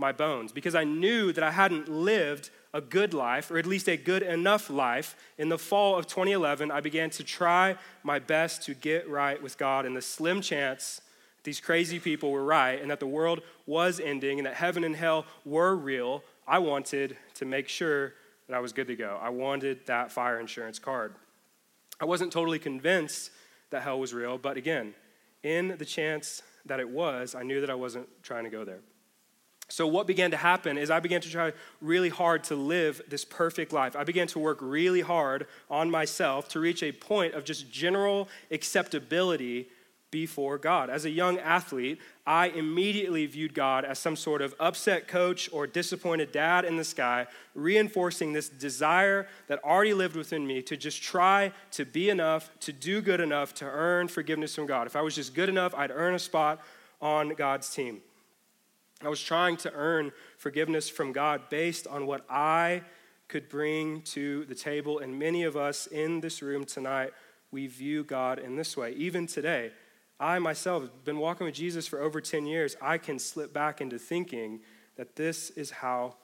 my 0.00 0.10
bones 0.10 0.50
because 0.50 0.74
I 0.74 0.84
knew 0.84 1.32
that 1.32 1.44
I 1.44 1.52
hadn't 1.52 1.88
lived 1.88 2.50
a 2.72 2.80
good 2.80 3.12
life, 3.12 3.50
or 3.50 3.58
at 3.58 3.66
least 3.66 3.88
a 3.88 3.96
good 3.96 4.22
enough 4.22 4.70
life, 4.70 5.16
in 5.38 5.48
the 5.48 5.58
fall 5.58 5.96
of 5.96 6.06
2011, 6.06 6.70
I 6.70 6.80
began 6.80 7.10
to 7.10 7.24
try 7.24 7.76
my 8.02 8.18
best 8.18 8.62
to 8.62 8.74
get 8.74 9.08
right 9.08 9.40
with 9.42 9.58
God. 9.58 9.86
And 9.86 9.96
the 9.96 10.02
slim 10.02 10.40
chance 10.40 11.00
these 11.42 11.60
crazy 11.60 11.98
people 11.98 12.30
were 12.30 12.44
right 12.44 12.80
and 12.80 12.90
that 12.90 13.00
the 13.00 13.06
world 13.06 13.40
was 13.66 13.98
ending 13.98 14.38
and 14.38 14.46
that 14.46 14.54
heaven 14.54 14.84
and 14.84 14.94
hell 14.94 15.24
were 15.44 15.74
real, 15.74 16.22
I 16.46 16.58
wanted 16.58 17.16
to 17.34 17.44
make 17.44 17.68
sure 17.68 18.14
that 18.48 18.56
I 18.56 18.60
was 18.60 18.72
good 18.72 18.88
to 18.88 18.96
go. 18.96 19.18
I 19.20 19.30
wanted 19.30 19.86
that 19.86 20.12
fire 20.12 20.38
insurance 20.38 20.78
card. 20.78 21.14
I 22.00 22.04
wasn't 22.04 22.32
totally 22.32 22.58
convinced 22.58 23.30
that 23.70 23.82
hell 23.82 23.98
was 23.98 24.12
real, 24.12 24.38
but 24.38 24.56
again, 24.56 24.94
in 25.42 25.76
the 25.78 25.84
chance 25.84 26.42
that 26.66 26.80
it 26.80 26.88
was, 26.88 27.34
I 27.34 27.42
knew 27.42 27.60
that 27.60 27.70
I 27.70 27.74
wasn't 27.74 28.08
trying 28.22 28.44
to 28.44 28.50
go 28.50 28.64
there. 28.64 28.80
So, 29.70 29.86
what 29.86 30.06
began 30.06 30.32
to 30.32 30.36
happen 30.36 30.76
is 30.76 30.90
I 30.90 30.98
began 30.98 31.20
to 31.20 31.30
try 31.30 31.52
really 31.80 32.08
hard 32.08 32.42
to 32.44 32.56
live 32.56 33.00
this 33.08 33.24
perfect 33.24 33.72
life. 33.72 33.94
I 33.94 34.02
began 34.02 34.26
to 34.28 34.38
work 34.40 34.58
really 34.60 35.00
hard 35.00 35.46
on 35.70 35.90
myself 35.90 36.48
to 36.50 36.60
reach 36.60 36.82
a 36.82 36.90
point 36.90 37.34
of 37.34 37.44
just 37.44 37.70
general 37.70 38.28
acceptability 38.50 39.68
before 40.10 40.58
God. 40.58 40.90
As 40.90 41.04
a 41.04 41.10
young 41.10 41.38
athlete, 41.38 42.00
I 42.26 42.48
immediately 42.48 43.26
viewed 43.26 43.54
God 43.54 43.84
as 43.84 44.00
some 44.00 44.16
sort 44.16 44.42
of 44.42 44.54
upset 44.58 45.06
coach 45.06 45.48
or 45.52 45.68
disappointed 45.68 46.32
dad 46.32 46.64
in 46.64 46.76
the 46.76 46.84
sky, 46.84 47.28
reinforcing 47.54 48.32
this 48.32 48.48
desire 48.48 49.28
that 49.46 49.62
already 49.62 49.94
lived 49.94 50.16
within 50.16 50.44
me 50.44 50.62
to 50.62 50.76
just 50.76 51.00
try 51.00 51.52
to 51.72 51.84
be 51.84 52.10
enough, 52.10 52.50
to 52.60 52.72
do 52.72 53.00
good 53.00 53.20
enough 53.20 53.54
to 53.54 53.66
earn 53.66 54.08
forgiveness 54.08 54.56
from 54.56 54.66
God. 54.66 54.88
If 54.88 54.96
I 54.96 55.02
was 55.02 55.14
just 55.14 55.32
good 55.32 55.48
enough, 55.48 55.74
I'd 55.76 55.92
earn 55.92 56.14
a 56.14 56.18
spot 56.18 56.60
on 57.00 57.34
God's 57.34 57.72
team. 57.72 58.00
I 59.02 59.08
was 59.08 59.22
trying 59.22 59.56
to 59.58 59.72
earn 59.72 60.12
forgiveness 60.36 60.90
from 60.90 61.12
God 61.12 61.48
based 61.48 61.86
on 61.86 62.06
what 62.06 62.24
I 62.28 62.82
could 63.28 63.48
bring 63.48 64.02
to 64.02 64.44
the 64.44 64.54
table. 64.54 64.98
And 64.98 65.18
many 65.18 65.44
of 65.44 65.56
us 65.56 65.86
in 65.86 66.20
this 66.20 66.42
room 66.42 66.64
tonight, 66.64 67.12
we 67.50 67.66
view 67.66 68.04
God 68.04 68.38
in 68.38 68.56
this 68.56 68.76
way. 68.76 68.92
Even 68.92 69.26
today, 69.26 69.72
I 70.18 70.38
myself 70.38 70.82
have 70.82 71.04
been 71.04 71.18
walking 71.18 71.46
with 71.46 71.54
Jesus 71.54 71.86
for 71.86 72.00
over 72.00 72.20
10 72.20 72.44
years. 72.44 72.76
I 72.82 72.98
can 72.98 73.18
slip 73.18 73.54
back 73.54 73.80
into 73.80 73.98
thinking 73.98 74.60
that 74.96 75.16
this 75.16 75.48
is 75.50 75.70
how 75.70 76.16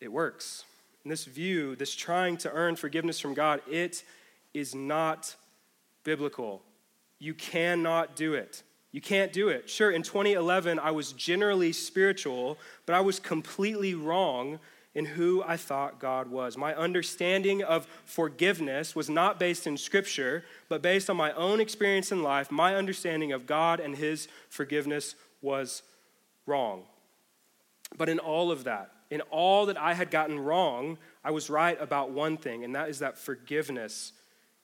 it 0.00 0.12
works. 0.12 0.64
And 1.02 1.10
this 1.10 1.24
view, 1.24 1.74
this 1.74 1.94
trying 1.94 2.36
to 2.38 2.52
earn 2.52 2.76
forgiveness 2.76 3.18
from 3.18 3.34
God, 3.34 3.60
it 3.68 4.04
is 4.54 4.74
not 4.74 5.34
biblical. 6.04 6.62
You 7.18 7.34
cannot 7.34 8.14
do 8.14 8.34
it. 8.34 8.62
You 8.92 9.00
can't 9.00 9.32
do 9.32 9.48
it. 9.48 9.70
Sure, 9.70 9.90
in 9.90 10.02
2011, 10.02 10.78
I 10.78 10.90
was 10.90 11.12
generally 11.12 11.72
spiritual, 11.72 12.58
but 12.86 12.94
I 12.94 13.00
was 13.00 13.20
completely 13.20 13.94
wrong 13.94 14.58
in 14.94 15.04
who 15.04 15.44
I 15.46 15.56
thought 15.56 16.00
God 16.00 16.28
was. 16.28 16.56
My 16.56 16.74
understanding 16.74 17.62
of 17.62 17.86
forgiveness 18.04 18.96
was 18.96 19.08
not 19.08 19.38
based 19.38 19.68
in 19.68 19.76
Scripture, 19.76 20.44
but 20.68 20.82
based 20.82 21.08
on 21.08 21.16
my 21.16 21.32
own 21.32 21.60
experience 21.60 22.10
in 22.10 22.24
life. 22.24 22.50
My 22.50 22.74
understanding 22.74 23.30
of 23.30 23.46
God 23.46 23.78
and 23.78 23.96
His 23.96 24.26
forgiveness 24.48 25.14
was 25.40 25.82
wrong. 26.46 26.82
But 27.96 28.08
in 28.08 28.18
all 28.18 28.50
of 28.50 28.64
that, 28.64 28.90
in 29.10 29.20
all 29.22 29.66
that 29.66 29.80
I 29.80 29.94
had 29.94 30.10
gotten 30.10 30.40
wrong, 30.40 30.98
I 31.24 31.30
was 31.30 31.48
right 31.48 31.80
about 31.80 32.10
one 32.10 32.36
thing, 32.36 32.64
and 32.64 32.74
that 32.74 32.88
is 32.88 32.98
that 32.98 33.18
forgiveness 33.18 34.12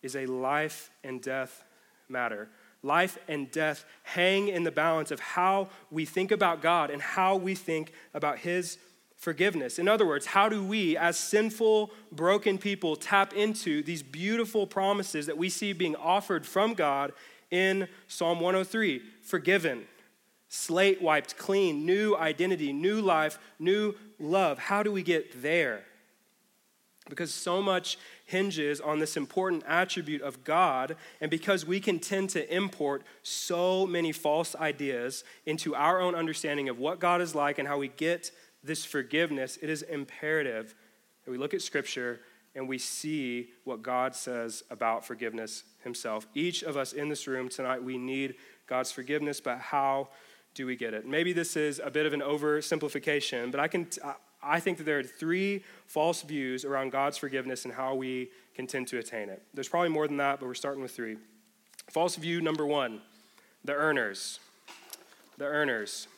is 0.03 0.17
a 0.17 0.27
life 0.27 0.91
and 1.05 1.23
death 1.23 1.65
matter 2.09 2.49
life 2.87 3.19
and 3.29 3.51
death 3.51 3.85
hang 4.03 4.49
in 4.49 4.63
the 4.63 4.71
balance 4.71 5.11
of 5.11 5.21
how 5.21 5.69
we 5.91 6.05
think 6.05 6.31
about 6.31 6.63
God 6.63 6.91
and 6.91 7.03
how 7.03 7.37
we 7.37 7.55
think 7.55 7.93
about 8.15 8.39
His 8.39 8.79
forgiveness. 9.17 9.79
In 9.79 9.89
other 9.89 10.07
words, 10.07 10.27
how 10.27 10.49
do 10.49 10.65
we, 10.65 10.97
as 10.97 11.19
sinful, 11.19 11.91
broken 12.13 12.59
people, 12.59 12.97
tap 12.97 13.33
into 13.33 13.83
these 13.83 14.03
beautiful 14.03 14.67
promises 14.67 15.27
that 15.27 15.39
we 15.39 15.49
see 15.49 15.73
being 15.73 15.97
offered 15.97 16.47
from 16.47 16.75
God 16.75 17.13
in 17.51 17.89
Psalm 18.07 18.41
103? 18.41 19.03
Forgiven, 19.23 19.85
slate 20.49 21.03
wiped 21.03 21.37
clean, 21.37 21.85
new 21.85 22.15
identity, 22.17 22.73
new 22.73 23.01
life, 23.01 23.39
new 23.59 23.95
love. 24.19 24.59
How 24.59 24.83
do 24.83 24.93
we 24.93 25.03
get 25.03 25.43
there? 25.43 25.85
Because 27.09 27.33
so 27.33 27.63
much 27.63 27.99
hinges 28.25 28.81
on 28.81 28.99
this 28.99 29.17
important 29.17 29.63
attribute 29.67 30.23
of 30.23 30.43
God, 30.43 30.97
and 31.21 31.31
because 31.31 31.65
we 31.65 31.79
can 31.79 32.01
tend 32.01 32.31
to 32.31 32.55
import 32.55 33.05
so 33.23 33.87
many 33.87 34.11
false 34.11 34.57
ideas 34.57 35.23
into 35.45 35.75
our 35.75 36.01
own 36.01 36.15
understanding 36.15 36.69
of 36.69 36.79
what 36.79 36.99
God 36.99 37.21
is 37.21 37.35
like 37.35 37.59
and 37.59 37.69
how 37.69 37.79
we 37.79 37.89
get 37.89 38.33
this 38.65 38.85
forgiveness, 38.85 39.59
it 39.63 39.71
is 39.71 39.83
imperative 39.83 40.75
that 41.25 41.31
we 41.31 41.39
look 41.39 41.55
at 41.55 41.63
Scripture 41.63 42.21
and 42.57 42.69
we 42.69 42.79
see 42.79 43.51
what 43.65 43.83
God 43.83 44.15
says 44.15 44.65
about 44.71 45.05
forgiveness 45.05 45.63
Himself. 45.85 46.27
Each 46.35 46.63
of 46.63 46.77
us 46.77 46.93
in 46.93 47.09
this 47.09 47.27
room 47.27 47.49
tonight, 47.49 47.85
we 47.85 47.99
need 47.99 48.37
God's 48.67 48.91
forgiveness, 48.91 49.41
but 49.41 49.59
how 49.59 50.09
do 50.57 50.67
we 50.67 50.75
get 50.75 50.95
it? 50.95 51.07
Maybe 51.07 51.33
this 51.33 51.55
is 51.55 51.81
a 51.85 51.91
bit 51.91 52.07
of 52.07 52.15
an 52.15 52.21
oversimplification, 52.21 53.51
but 53.53 53.61
I 53.61 53.69
can. 53.69 53.87
I 54.43 54.61
think 54.61 54.79
that 54.79 54.85
there 54.85 54.99
are 54.99 55.03
three 55.03 55.65
false 55.87 56.23
views 56.23 56.65
around 56.65 56.93
God's 56.93 57.19
forgiveness 57.19 57.65
and 57.65 57.75
how 57.75 57.95
we 57.95 58.31
can 58.55 58.67
tend 58.67 58.89
to 58.89 58.99
attain 58.99 59.29
it. 59.29 59.43
There's 59.55 59.69
probably 59.69 59.89
more 59.89 60.07
than 60.07 60.19
that, 60.19 60.41
but 60.41 60.47
we're 60.47 60.55
starting 60.55 60.83
with 60.83 60.93
three. 60.93 61.17
False 61.91 62.17
view 62.17 62.41
number 62.41 62.67
one 62.67 63.01
the 63.65 63.75
earners. 63.75 64.41
The 65.37 65.45
earners. 65.45 66.09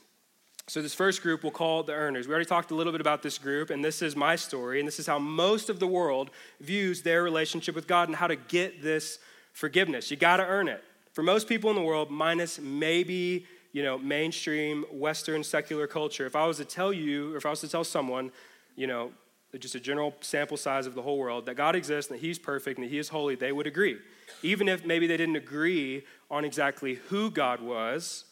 So, 0.69 0.83
this 0.83 0.95
first 0.95 1.23
group 1.23 1.43
we'll 1.43 1.51
call 1.51 1.83
the 1.83 1.95
earners. 1.95 2.29
We 2.29 2.33
already 2.33 2.47
talked 2.47 2.71
a 2.71 2.75
little 2.75 2.93
bit 2.93 3.01
about 3.01 3.23
this 3.23 3.39
group, 3.39 3.71
and 3.71 3.85
this 3.85 4.03
is 4.03 4.15
my 4.15 4.37
story, 4.37 4.79
and 4.79 4.87
this 4.87 5.01
is 5.01 5.07
how 5.07 5.19
most 5.19 5.71
of 5.71 5.81
the 5.81 5.87
world 5.87 6.31
views 6.61 7.03
their 7.03 7.23
relationship 7.23 7.75
with 7.75 7.89
God 7.89 8.09
and 8.09 8.17
how 8.17 8.29
to 8.29 8.37
get 8.37 8.83
this 8.83 9.19
forgiveness. 9.53 10.11
You 10.11 10.17
got 10.17 10.37
to 10.37 10.47
earn 10.47 10.69
it. 10.69 10.85
For 11.13 11.23
most 11.23 11.49
people 11.49 11.71
in 11.71 11.77
the 11.77 11.83
world, 11.83 12.11
minus 12.11 12.61
maybe 12.61 13.47
you 13.73 13.83
know, 13.83 13.99
mainstream 13.99 14.85
Western 14.91 15.45
secular 15.45 15.87
culture, 15.87 16.27
if 16.27 16.35
I 16.35 16.47
was 16.47 16.57
to 16.59 16.65
tell 16.65 16.93
you, 16.93 17.35
or 17.35 17.37
if 17.37 17.47
I 17.47 17.51
was 17.51 17.61
to 17.61 17.69
tell 17.69 17.85
someone, 17.85 18.33
you 18.77 18.87
know, 18.87 19.13
just 19.59 19.75
a 19.75 19.81
general 19.81 20.15
sample 20.21 20.57
size 20.57 20.87
of 20.87 20.95
the 20.95 21.03
whole 21.03 21.19
world, 21.19 21.47
that 21.47 21.55
God 21.55 21.75
exists 21.75 22.11
and 22.11 22.19
that 22.19 22.25
He's 22.25 22.39
perfect 22.39 22.79
and 22.79 22.87
that 22.87 22.91
He 22.91 22.99
is 22.99 23.09
holy, 23.09 23.35
they 23.35 23.53
would 23.53 23.67
agree. 23.67 23.99
Even 24.43 24.69
if 24.69 24.85
maybe 24.85 25.07
they 25.07 25.17
didn't 25.17 25.37
agree 25.37 26.05
on 26.31 26.45
exactly 26.45 26.95
who 27.09 27.31
God 27.31 27.61
was, 27.61 28.25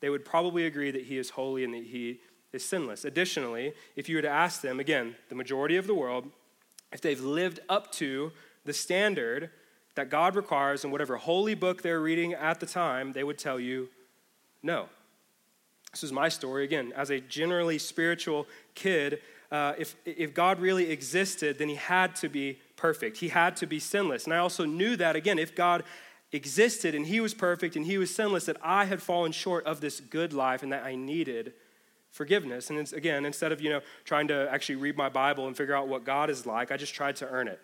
they 0.00 0.08
would 0.08 0.24
probably 0.24 0.66
agree 0.66 0.90
that 0.90 1.04
He 1.04 1.18
is 1.18 1.30
holy 1.30 1.64
and 1.64 1.74
that 1.74 1.84
He 1.84 2.20
is 2.52 2.64
sinless. 2.64 3.04
Additionally, 3.04 3.72
if 3.96 4.08
you 4.08 4.16
were 4.16 4.22
to 4.22 4.28
ask 4.28 4.60
them, 4.60 4.80
again, 4.80 5.16
the 5.28 5.34
majority 5.34 5.76
of 5.76 5.86
the 5.86 5.94
world, 5.94 6.28
if 6.92 7.00
they've 7.00 7.20
lived 7.20 7.60
up 7.68 7.92
to 7.92 8.32
the 8.64 8.72
standard 8.72 9.50
that 9.94 10.10
God 10.10 10.36
requires 10.36 10.84
in 10.84 10.90
whatever 10.90 11.16
holy 11.16 11.54
book 11.54 11.82
they're 11.82 12.00
reading 12.00 12.32
at 12.32 12.60
the 12.60 12.66
time, 12.66 13.12
they 13.12 13.24
would 13.24 13.38
tell 13.38 13.60
you 13.60 13.88
no. 14.62 14.88
This 15.92 16.02
is 16.02 16.12
my 16.12 16.28
story. 16.28 16.64
Again, 16.64 16.92
as 16.96 17.10
a 17.10 17.20
generally 17.20 17.78
spiritual 17.78 18.46
kid, 18.74 19.20
uh, 19.50 19.74
if, 19.76 19.94
if 20.06 20.32
God 20.32 20.58
really 20.58 20.90
existed, 20.90 21.58
then 21.58 21.68
he 21.68 21.74
had 21.74 22.16
to 22.16 22.28
be 22.28 22.58
perfect. 22.76 23.18
He 23.18 23.28
had 23.28 23.56
to 23.56 23.66
be 23.66 23.78
sinless. 23.78 24.24
And 24.24 24.32
I 24.32 24.38
also 24.38 24.64
knew 24.64 24.96
that, 24.96 25.14
again, 25.14 25.38
if 25.38 25.54
God 25.54 25.84
existed 26.32 26.94
and 26.94 27.06
he 27.06 27.20
was 27.20 27.34
perfect 27.34 27.76
and 27.76 27.84
he 27.84 27.98
was 27.98 28.14
sinless, 28.14 28.46
that 28.46 28.56
I 28.62 28.86
had 28.86 29.02
fallen 29.02 29.32
short 29.32 29.66
of 29.66 29.82
this 29.82 30.00
good 30.00 30.32
life 30.32 30.62
and 30.62 30.72
that 30.72 30.84
I 30.84 30.94
needed 30.94 31.52
forgiveness. 32.10 32.70
And 32.70 32.92
again, 32.94 33.26
instead 33.26 33.52
of, 33.52 33.60
you 33.60 33.68
know, 33.68 33.80
trying 34.04 34.28
to 34.28 34.48
actually 34.50 34.76
read 34.76 34.96
my 34.96 35.10
Bible 35.10 35.46
and 35.46 35.56
figure 35.56 35.76
out 35.76 35.88
what 35.88 36.04
God 36.04 36.30
is 36.30 36.46
like, 36.46 36.72
I 36.72 36.78
just 36.78 36.94
tried 36.94 37.16
to 37.16 37.28
earn 37.28 37.48
it. 37.48 37.60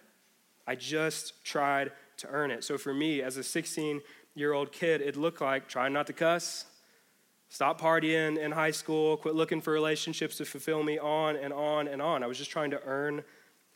I 0.67 0.75
just 0.75 1.43
tried 1.45 1.93
to 2.19 2.29
earn 2.29 2.51
it. 2.51 2.65
So 2.65 2.77
for 2.77 2.93
me, 2.93 3.23
as 3.23 3.39
a 3.39 3.43
16 3.43 4.03
year 4.35 4.53
old 4.53 4.73
kid, 4.73 5.01
it 5.01 5.17
looked 5.17 5.41
like 5.41 5.69
trying 5.69 5.95
not 5.95 6.07
to 6.09 6.13
cuss, 6.13 6.67
Stop 7.51 7.81
partying 7.81 8.39
in 8.39 8.53
high 8.53 8.71
school, 8.71 9.17
quit 9.17 9.35
looking 9.35 9.61
for 9.61 9.73
relationships 9.73 10.37
to 10.37 10.45
fulfill 10.45 10.83
me, 10.83 10.99
on 10.99 11.37
and 11.37 11.53
on 11.53 11.89
and 11.89 12.03
on. 12.03 12.23
I 12.23 12.27
was 12.27 12.37
just 12.37 12.51
trying 12.51 12.71
to 12.71 12.83
earn 12.85 13.25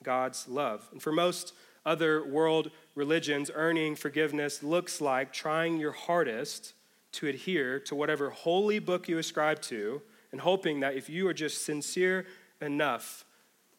God's 0.02 0.46
love. 0.46 0.88
And 0.92 1.02
for 1.02 1.12
most 1.12 1.54
other 1.86 2.24
world 2.24 2.70
religions, 2.94 3.50
earning 3.54 3.96
forgiveness 3.96 4.62
looks 4.62 5.00
like 5.00 5.32
trying 5.32 5.78
your 5.78 5.92
hardest 5.92 6.74
to 7.12 7.26
adhere 7.26 7.78
to 7.80 7.94
whatever 7.94 8.30
holy 8.30 8.78
book 8.78 9.08
you 9.08 9.18
ascribe 9.18 9.60
to, 9.62 10.02
and 10.32 10.40
hoping 10.40 10.80
that 10.80 10.94
if 10.96 11.10
you 11.10 11.28
are 11.28 11.34
just 11.34 11.64
sincere 11.64 12.26
enough 12.60 13.24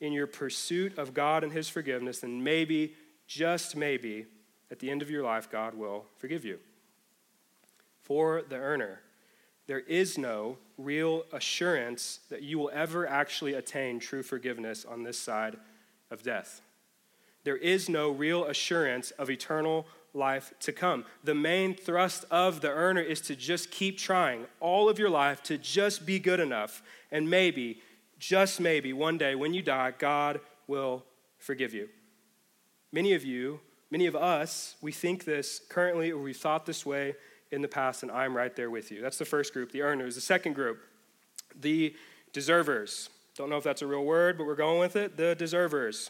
in 0.01 0.11
your 0.11 0.27
pursuit 0.27 0.97
of 0.97 1.13
God 1.13 1.43
and 1.43 1.53
His 1.53 1.69
forgiveness, 1.69 2.19
then 2.19 2.43
maybe, 2.43 2.93
just 3.27 3.75
maybe, 3.75 4.25
at 4.69 4.79
the 4.79 4.91
end 4.91 5.01
of 5.01 5.09
your 5.09 5.23
life, 5.23 5.49
God 5.49 5.73
will 5.73 6.05
forgive 6.17 6.43
you. 6.43 6.59
For 8.01 8.41
the 8.41 8.57
earner, 8.57 8.99
there 9.67 9.79
is 9.79 10.17
no 10.17 10.57
real 10.77 11.23
assurance 11.31 12.19
that 12.29 12.43
you 12.43 12.59
will 12.59 12.71
ever 12.73 13.07
actually 13.07 13.53
attain 13.53 13.99
true 13.99 14.23
forgiveness 14.23 14.85
on 14.85 15.03
this 15.03 15.17
side 15.17 15.57
of 16.11 16.23
death. 16.23 16.61
There 17.43 17.57
is 17.57 17.89
no 17.89 18.09
real 18.09 18.45
assurance 18.45 19.11
of 19.11 19.29
eternal 19.29 19.85
life 20.13 20.53
to 20.61 20.71
come. 20.71 21.05
The 21.23 21.35
main 21.35 21.75
thrust 21.75 22.25
of 22.29 22.61
the 22.61 22.69
earner 22.69 23.01
is 23.01 23.21
to 23.21 23.35
just 23.35 23.71
keep 23.71 23.97
trying 23.97 24.45
all 24.59 24.89
of 24.89 24.99
your 24.99 25.09
life 25.09 25.41
to 25.43 25.57
just 25.57 26.05
be 26.05 26.19
good 26.19 26.39
enough. 26.39 26.83
And 27.11 27.29
maybe, 27.29 27.81
just 28.19 28.59
maybe, 28.59 28.93
one 28.93 29.17
day 29.17 29.35
when 29.35 29.53
you 29.53 29.61
die, 29.61 29.93
God 29.97 30.39
will 30.67 31.03
forgive 31.37 31.73
you. 31.73 31.89
Many 32.91 33.13
of 33.13 33.25
you, 33.25 33.59
many 33.89 34.05
of 34.05 34.15
us, 34.15 34.75
we 34.81 34.91
think 34.91 35.25
this 35.25 35.61
currently, 35.67 36.11
or 36.11 36.21
we 36.21 36.33
thought 36.33 36.65
this 36.65 36.85
way 36.85 37.15
in 37.53 37.61
the 37.61 37.67
past, 37.67 38.03
and 38.03 38.11
I'm 38.11 38.35
right 38.35 38.55
there 38.55 38.69
with 38.69 38.91
you. 38.91 39.01
That's 39.01 39.17
the 39.17 39.25
first 39.25 39.53
group, 39.53 39.71
the 39.71 39.83
earners. 39.83 40.15
The 40.15 40.21
second 40.21 40.53
group, 40.53 40.79
the 41.59 41.95
deservers. 42.33 43.09
Don't 43.37 43.49
know 43.49 43.57
if 43.57 43.63
that's 43.63 43.81
a 43.81 43.87
real 43.87 44.03
word, 44.03 44.37
but 44.37 44.45
we're 44.45 44.55
going 44.55 44.79
with 44.79 44.95
it. 44.95 45.17
The 45.17 45.35
deservers. 45.35 46.09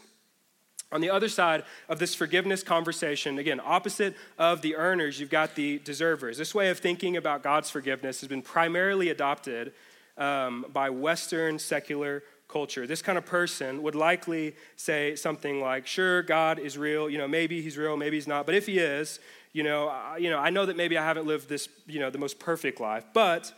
On 0.90 1.00
the 1.00 1.10
other 1.10 1.28
side 1.28 1.64
of 1.88 1.98
this 1.98 2.14
forgiveness 2.14 2.62
conversation, 2.62 3.38
again, 3.38 3.60
opposite 3.62 4.14
of 4.38 4.62
the 4.62 4.76
earners, 4.76 5.18
you've 5.18 5.30
got 5.30 5.54
the 5.54 5.78
deservers. 5.80 6.38
This 6.38 6.54
way 6.54 6.70
of 6.70 6.78
thinking 6.78 7.16
about 7.16 7.42
God's 7.42 7.70
forgiveness 7.70 8.20
has 8.20 8.28
been 8.28 8.42
primarily 8.42 9.08
adopted 9.08 9.72
um, 10.16 10.66
by 10.72 10.90
Western 10.90 11.58
secular 11.58 12.22
culture. 12.54 12.86
This 12.86 13.02
kind 13.02 13.18
of 13.18 13.26
person 13.26 13.82
would 13.82 13.96
likely 13.96 14.54
say 14.76 15.16
something 15.16 15.60
like, 15.60 15.88
"Sure, 15.88 16.22
God 16.22 16.60
is 16.60 16.78
real. 16.78 17.10
You 17.10 17.18
know, 17.18 17.26
maybe 17.26 17.60
He's 17.60 17.76
real, 17.76 17.96
maybe 17.96 18.16
He's 18.16 18.28
not. 18.28 18.46
But 18.46 18.54
if 18.54 18.66
He 18.66 18.78
is, 18.78 19.18
you 19.52 19.64
know, 19.64 19.88
I, 19.88 20.18
you 20.18 20.30
know, 20.30 20.38
I 20.38 20.50
know 20.50 20.64
that 20.64 20.76
maybe 20.76 20.96
I 20.96 21.04
haven't 21.04 21.26
lived 21.26 21.48
this, 21.48 21.68
you 21.86 21.98
know, 21.98 22.10
the 22.10 22.22
most 22.26 22.38
perfect 22.38 22.78
life, 22.80 23.04
but 23.12 23.52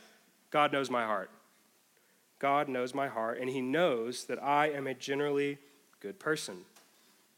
God 0.51 0.73
knows 0.73 0.89
my 0.89 1.05
heart. 1.05 1.31
God 2.39 2.69
knows 2.69 2.95
my 2.95 3.09
heart, 3.09 3.39
and 3.39 3.51
He 3.51 3.61
knows 3.61 4.25
that 4.25 4.43
I 4.43 4.71
am 4.71 4.87
a 4.87 4.95
generally 4.95 5.59
good 6.01 6.19
person." 6.19 6.65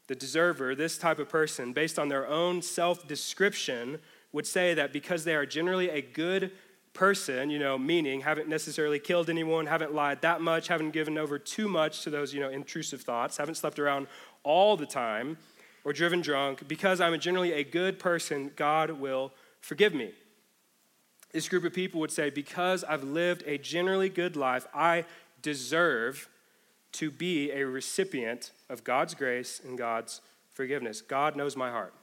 the 0.09 0.15
deserver, 0.15 0.73
this 0.73 0.97
type 0.97 1.19
of 1.19 1.29
person, 1.29 1.71
based 1.71 1.99
on 1.99 2.09
their 2.09 2.25
own 2.25 2.63
self 2.63 3.07
description, 3.07 3.99
would 4.31 4.47
say 4.47 4.73
that 4.73 4.91
because 4.91 5.23
they 5.23 5.35
are 5.35 5.45
generally 5.45 5.87
a 5.89 6.01
good 6.01 6.51
person, 6.93 7.49
you 7.49 7.59
know, 7.59 7.77
meaning 7.77 8.21
haven't 8.21 8.49
necessarily 8.49 8.99
killed 8.99 9.29
anyone, 9.29 9.67
haven't 9.67 9.93
lied 9.93 10.21
that 10.21 10.41
much, 10.41 10.67
haven't 10.67 10.91
given 10.91 11.17
over 11.17 11.39
too 11.39 11.67
much 11.67 12.01
to 12.03 12.09
those, 12.09 12.33
you 12.33 12.39
know, 12.39 12.49
intrusive 12.49 13.01
thoughts, 13.01 13.37
haven't 13.37 13.55
slept 13.55 13.79
around 13.79 14.07
all 14.43 14.75
the 14.75 14.85
time 14.85 15.37
or 15.85 15.93
driven 15.93 16.19
drunk, 16.21 16.67
because 16.67 16.99
I'm 16.99 17.17
generally 17.19 17.53
a 17.53 17.63
good 17.63 17.99
person, 17.99 18.51
God 18.55 18.91
will 18.91 19.31
forgive 19.61 19.93
me. 19.93 20.11
This 21.31 21.47
group 21.47 21.63
of 21.63 21.73
people 21.73 22.01
would 22.01 22.11
say, 22.11 22.29
because 22.29 22.83
I've 22.83 23.03
lived 23.03 23.43
a 23.45 23.57
generally 23.57 24.09
good 24.09 24.35
life, 24.35 24.67
I 24.73 25.05
deserve 25.41 26.27
to 26.93 27.11
be 27.11 27.51
a 27.51 27.65
recipient 27.65 28.51
of 28.67 28.83
God's 28.83 29.13
grace 29.13 29.61
and 29.63 29.77
God's 29.77 30.21
forgiveness. 30.53 31.01
God 31.01 31.35
knows 31.35 31.55
my 31.55 31.69
heart. 31.69 31.93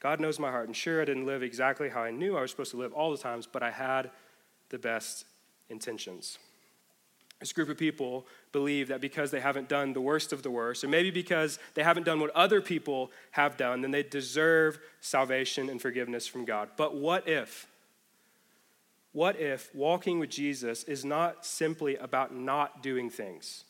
God 0.00 0.20
knows 0.20 0.38
my 0.38 0.50
heart. 0.50 0.66
And 0.66 0.76
sure, 0.76 1.00
I 1.00 1.04
didn't 1.04 1.26
live 1.26 1.42
exactly 1.42 1.88
how 1.88 2.02
I 2.02 2.10
knew 2.10 2.36
I 2.36 2.42
was 2.42 2.50
supposed 2.50 2.72
to 2.72 2.76
live 2.76 2.92
all 2.92 3.10
the 3.10 3.18
times, 3.18 3.46
but 3.50 3.62
I 3.62 3.70
had 3.70 4.10
the 4.68 4.78
best 4.78 5.24
intentions. 5.68 6.38
This 7.40 7.52
group 7.52 7.68
of 7.68 7.76
people 7.76 8.26
believe 8.52 8.88
that 8.88 9.00
because 9.00 9.30
they 9.30 9.40
haven't 9.40 9.68
done 9.68 9.92
the 9.92 10.00
worst 10.00 10.32
of 10.32 10.42
the 10.42 10.50
worst, 10.50 10.84
or 10.84 10.88
maybe 10.88 11.10
because 11.10 11.58
they 11.74 11.82
haven't 11.82 12.04
done 12.04 12.20
what 12.20 12.30
other 12.30 12.60
people 12.60 13.10
have 13.32 13.56
done, 13.56 13.82
then 13.82 13.90
they 13.90 14.02
deserve 14.02 14.78
salvation 15.00 15.68
and 15.68 15.80
forgiveness 15.80 16.26
from 16.26 16.44
God. 16.44 16.70
But 16.76 16.94
what 16.94 17.28
if? 17.28 17.66
What 19.12 19.38
if 19.38 19.74
walking 19.74 20.18
with 20.18 20.30
Jesus 20.30 20.84
is 20.84 21.04
not 21.04 21.44
simply 21.44 21.96
about 21.96 22.34
not 22.34 22.82
doing 22.82 23.10
things? 23.10 23.64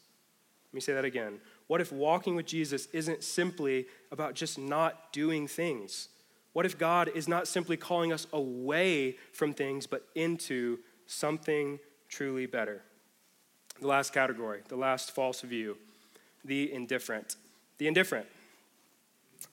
Let 0.69 0.75
me 0.75 0.81
say 0.81 0.95
that 0.95 1.05
again. 1.05 1.41
What 1.67 1.81
if 1.81 1.93
walking 1.93 2.37
with 2.37 2.47
Jesus 2.47 2.87
isn't 2.93 3.25
simply 3.25 3.87
about 4.11 4.35
just 4.35 4.59
not 4.59 5.13
doing 5.13 5.47
things? 5.47 6.09
What 6.55 6.65
if 6.65 6.79
God 6.79 7.11
is 7.15 7.29
not 7.29 7.47
simply 7.47 7.77
calling 7.77 8.13
us 8.13 8.27
away 8.33 9.17
from 9.33 9.53
things, 9.53 9.87
but 9.87 10.07
into 10.15 10.79
something 11.07 11.81
truly 12.09 12.47
better? 12.47 12.81
The 13.81 13.89
last 13.89 14.13
category, 14.13 14.63
the 14.69 14.77
last 14.77 15.11
false 15.11 15.43
view, 15.43 15.77
the 16.45 16.73
indifferent. 16.73 17.37
The 17.79 17.89
indifferent. 17.89 18.27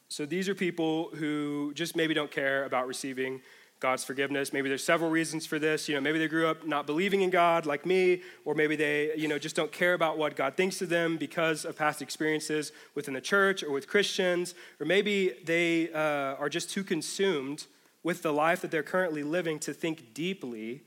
So 0.09 0.27
these 0.27 0.47
are 0.47 0.53
people 0.53 1.09
who 1.15 1.73
just 1.73 1.95
maybe 1.95 2.13
don't 2.13 2.29
care 2.29 2.65
about 2.65 2.87
receiving 2.87 3.41
God's 3.81 4.03
forgiveness. 4.03 4.53
Maybe 4.53 4.69
there's 4.69 4.83
several 4.83 5.09
reasons 5.09 5.47
for 5.47 5.57
this. 5.57 5.89
You 5.89 5.95
know, 5.95 6.01
maybe 6.01 6.19
they 6.19 6.27
grew 6.27 6.47
up 6.47 6.67
not 6.67 6.85
believing 6.85 7.21
in 7.21 7.31
God 7.31 7.65
like 7.65 7.83
me, 7.83 8.21
or 8.45 8.53
maybe 8.53 8.75
they, 8.75 9.11
you 9.17 9.27
know, 9.27 9.39
just 9.39 9.55
don't 9.55 9.71
care 9.71 9.95
about 9.95 10.19
what 10.19 10.35
God 10.35 10.55
thinks 10.55 10.83
of 10.83 10.89
them 10.89 11.17
because 11.17 11.65
of 11.65 11.75
past 11.75 11.99
experiences 11.99 12.71
within 12.93 13.15
the 13.15 13.21
church 13.21 13.63
or 13.63 13.71
with 13.71 13.87
Christians, 13.87 14.53
or 14.79 14.85
maybe 14.85 15.33
they 15.43 15.91
uh, 15.93 16.35
are 16.35 16.47
just 16.47 16.69
too 16.69 16.83
consumed 16.83 17.65
with 18.03 18.21
the 18.21 18.31
life 18.31 18.61
that 18.61 18.69
they're 18.69 18.83
currently 18.83 19.23
living 19.23 19.57
to 19.59 19.73
think 19.73 20.13
deeply 20.13 20.83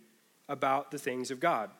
about 0.48 0.92
the 0.92 0.98
things 0.98 1.32
of 1.32 1.40
God. 1.40 1.70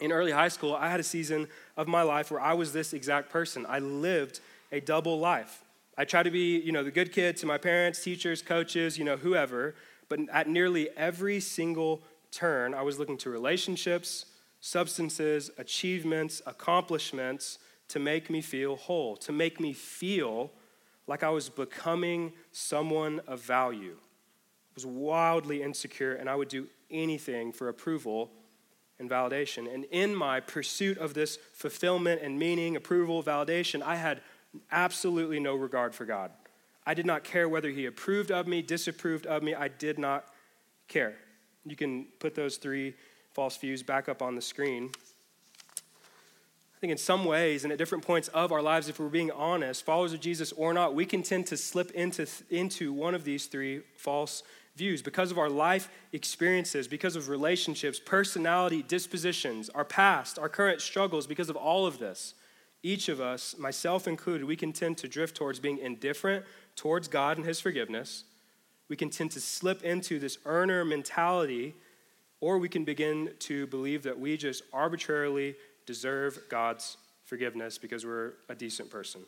In 0.00 0.12
early 0.12 0.32
high 0.32 0.48
school, 0.48 0.74
I 0.74 0.88
had 0.88 1.00
a 1.00 1.04
season 1.04 1.48
of 1.76 1.88
my 1.88 2.02
life 2.02 2.30
where 2.30 2.40
I 2.40 2.54
was 2.54 2.72
this 2.72 2.94
exact 2.94 3.28
person. 3.28 3.66
I 3.68 3.80
lived 3.80 4.40
a 4.72 4.80
double 4.80 5.18
life. 5.18 5.62
I 5.98 6.04
tried 6.04 6.22
to 6.22 6.30
be, 6.30 6.58
you 6.58 6.72
know, 6.72 6.84
the 6.84 6.92
good 6.92 7.12
kid 7.12 7.36
to 7.38 7.46
my 7.46 7.58
parents, 7.58 8.02
teachers, 8.02 8.40
coaches, 8.40 8.96
you 8.96 9.04
know, 9.04 9.16
whoever, 9.16 9.74
but 10.08 10.20
at 10.32 10.48
nearly 10.48 10.88
every 10.96 11.40
single 11.40 12.02
turn, 12.30 12.74
I 12.74 12.82
was 12.82 12.98
looking 12.98 13.18
to 13.18 13.30
relationships, 13.30 14.26
substances, 14.60 15.50
achievements, 15.58 16.42
accomplishments 16.46 17.58
to 17.88 17.98
make 17.98 18.28
me 18.28 18.40
feel 18.40 18.76
whole, 18.76 19.16
to 19.16 19.32
make 19.32 19.60
me 19.60 19.72
feel 19.72 20.50
like 21.06 21.22
I 21.22 21.30
was 21.30 21.48
becoming 21.48 22.32
someone 22.52 23.20
of 23.26 23.40
value. 23.40 23.96
I 23.98 24.74
was 24.74 24.86
wildly 24.86 25.62
insecure, 25.62 26.14
and 26.14 26.28
I 26.28 26.34
would 26.34 26.48
do 26.48 26.66
anything 26.90 27.52
for 27.52 27.68
approval 27.68 28.30
and 28.98 29.08
validation. 29.08 29.72
And 29.72 29.84
in 29.84 30.14
my 30.14 30.40
pursuit 30.40 30.98
of 30.98 31.14
this 31.14 31.38
fulfillment 31.54 32.20
and 32.22 32.38
meaning, 32.38 32.76
approval, 32.76 33.22
validation, 33.22 33.82
I 33.82 33.96
had 33.96 34.20
absolutely 34.70 35.40
no 35.40 35.54
regard 35.54 35.94
for 35.94 36.04
God. 36.04 36.30
I 36.88 36.94
did 36.94 37.04
not 37.04 37.22
care 37.22 37.50
whether 37.50 37.68
he 37.68 37.84
approved 37.84 38.30
of 38.30 38.46
me, 38.46 38.62
disapproved 38.62 39.26
of 39.26 39.42
me. 39.42 39.54
I 39.54 39.68
did 39.68 39.98
not 39.98 40.24
care. 40.88 41.16
You 41.66 41.76
can 41.76 42.06
put 42.18 42.34
those 42.34 42.56
three 42.56 42.94
false 43.34 43.58
views 43.58 43.82
back 43.82 44.08
up 44.08 44.22
on 44.22 44.34
the 44.34 44.40
screen. 44.40 44.90
I 45.76 46.80
think 46.80 46.90
in 46.92 46.96
some 46.96 47.26
ways 47.26 47.64
and 47.64 47.72
at 47.74 47.78
different 47.78 48.06
points 48.06 48.28
of 48.28 48.52
our 48.52 48.62
lives, 48.62 48.88
if 48.88 48.98
we're 48.98 49.08
being 49.08 49.30
honest, 49.30 49.84
followers 49.84 50.14
of 50.14 50.20
Jesus 50.20 50.50
or 50.52 50.72
not, 50.72 50.94
we 50.94 51.04
can 51.04 51.22
tend 51.22 51.46
to 51.48 51.58
slip 51.58 51.90
into, 51.90 52.26
into 52.48 52.94
one 52.94 53.14
of 53.14 53.22
these 53.22 53.44
three 53.44 53.82
false 53.98 54.42
views 54.74 55.02
because 55.02 55.30
of 55.30 55.36
our 55.36 55.50
life 55.50 55.90
experiences, 56.14 56.88
because 56.88 57.16
of 57.16 57.28
relationships, 57.28 58.00
personality, 58.02 58.82
dispositions, 58.82 59.68
our 59.68 59.84
past, 59.84 60.38
our 60.38 60.48
current 60.48 60.80
struggles, 60.80 61.26
because 61.26 61.50
of 61.50 61.56
all 61.56 61.84
of 61.84 61.98
this. 61.98 62.32
Each 62.82 63.08
of 63.08 63.20
us, 63.20 63.56
myself 63.58 64.06
included, 64.06 64.46
we 64.46 64.56
can 64.56 64.72
tend 64.72 64.98
to 64.98 65.08
drift 65.08 65.36
towards 65.36 65.58
being 65.58 65.78
indifferent 65.78 66.44
towards 66.76 67.08
God 67.08 67.36
and 67.36 67.46
His 67.46 67.60
forgiveness. 67.60 68.24
We 68.88 68.96
can 68.96 69.10
tend 69.10 69.32
to 69.32 69.40
slip 69.40 69.82
into 69.82 70.18
this 70.18 70.38
earner 70.44 70.84
mentality, 70.84 71.74
or 72.40 72.58
we 72.58 72.68
can 72.68 72.84
begin 72.84 73.30
to 73.40 73.66
believe 73.66 74.04
that 74.04 74.18
we 74.18 74.36
just 74.36 74.62
arbitrarily 74.72 75.56
deserve 75.86 76.38
God's 76.48 76.96
forgiveness 77.24 77.78
because 77.78 78.06
we're 78.06 78.34
a 78.48 78.54
decent 78.54 78.90
person. 78.90 79.22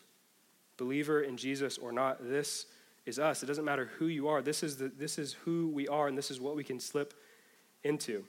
Believer 0.76 1.22
in 1.22 1.36
Jesus 1.36 1.76
or 1.76 1.92
not, 1.92 2.26
this 2.26 2.66
is 3.04 3.18
us. 3.18 3.42
It 3.42 3.46
doesn't 3.46 3.64
matter 3.64 3.90
who 3.98 4.06
you 4.06 4.28
are. 4.28 4.40
This 4.40 4.62
is, 4.62 4.76
the, 4.76 4.88
this 4.88 5.18
is 5.18 5.34
who 5.44 5.68
we 5.68 5.88
are, 5.88 6.08
and 6.08 6.16
this 6.16 6.30
is 6.30 6.40
what 6.40 6.56
we 6.56 6.64
can 6.64 6.80
slip 6.80 7.14
into. 7.82 8.24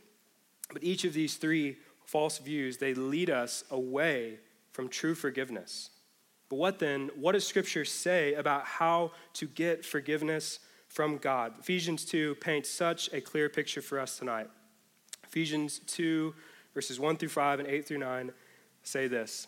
But 0.73 0.83
each 0.83 1.05
of 1.05 1.13
these 1.13 1.35
three 1.37 1.77
false 2.05 2.39
views, 2.39 2.77
they 2.77 2.93
lead 2.93 3.29
us 3.29 3.63
away 3.69 4.39
from 4.71 4.87
true 4.87 5.15
forgiveness. 5.15 5.89
But 6.49 6.57
what 6.57 6.79
then, 6.79 7.09
what 7.15 7.33
does 7.33 7.47
Scripture 7.47 7.85
say 7.85 8.33
about 8.33 8.65
how 8.65 9.11
to 9.35 9.47
get 9.47 9.85
forgiveness 9.85 10.59
from 10.89 11.17
God? 11.17 11.53
Ephesians 11.59 12.03
2 12.05 12.35
paints 12.35 12.69
such 12.69 13.11
a 13.13 13.21
clear 13.21 13.47
picture 13.47 13.81
for 13.81 13.99
us 13.99 14.17
tonight. 14.17 14.49
Ephesians 15.23 15.79
2, 15.87 16.33
verses 16.73 16.99
1 16.99 17.17
through 17.17 17.29
5 17.29 17.59
and 17.59 17.69
8 17.69 17.87
through 17.87 17.99
9 17.99 18.31
say 18.83 19.07
this. 19.07 19.47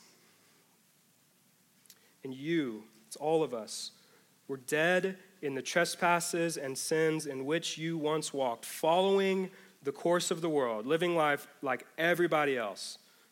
And 2.23 2.33
you, 2.33 2.85
it's 3.07 3.17
all 3.17 3.43
of 3.43 3.53
us, 3.53 3.91
were 4.47 4.57
dead 4.57 5.17
in 5.41 5.55
the 5.55 5.61
trespasses 5.61 6.55
and 6.55 6.77
sins 6.77 7.25
in 7.25 7.43
which 7.45 7.77
you 7.77 7.97
once 7.97 8.33
walked, 8.33 8.63
following 8.63 9.49
the 9.83 9.91
course 9.91 10.31
of 10.31 10.39
the 10.39 10.49
world, 10.49 10.85
living 10.85 11.17
life 11.17 11.47
like 11.61 11.85
everybody 11.97 12.57
else 12.57 12.97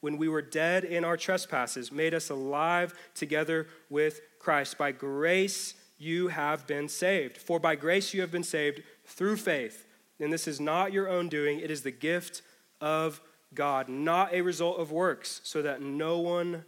when 0.00 0.18
we 0.18 0.28
were 0.28 0.42
dead 0.42 0.84
in 0.84 1.04
our 1.04 1.16
trespasses, 1.16 1.90
made 1.90 2.14
us 2.14 2.30
alive 2.30 2.94
together 3.14 3.66
with 3.90 4.20
Christ. 4.38 4.78
By 4.78 4.92
grace 4.92 5.74
you 5.98 6.28
have 6.28 6.66
been 6.66 6.88
saved. 6.88 7.38
For 7.38 7.58
by 7.58 7.74
grace 7.76 8.12
you 8.12 8.20
have 8.20 8.30
been 8.30 8.44
saved 8.44 8.82
through 9.04 9.36
faith. 9.36 9.86
And 10.20 10.32
this 10.32 10.48
is 10.48 10.60
not 10.60 10.92
your 10.92 11.08
own 11.08 11.28
doing, 11.28 11.60
it 11.60 11.70
is 11.70 11.82
the 11.82 11.90
gift 11.90 12.42
of 12.80 13.20
God, 13.54 13.88
not 13.88 14.32
a 14.32 14.42
result 14.42 14.78
of 14.78 14.92
works, 14.92 15.40
so 15.44 15.62
that 15.62 15.82
no 15.82 16.18
one 16.18 16.64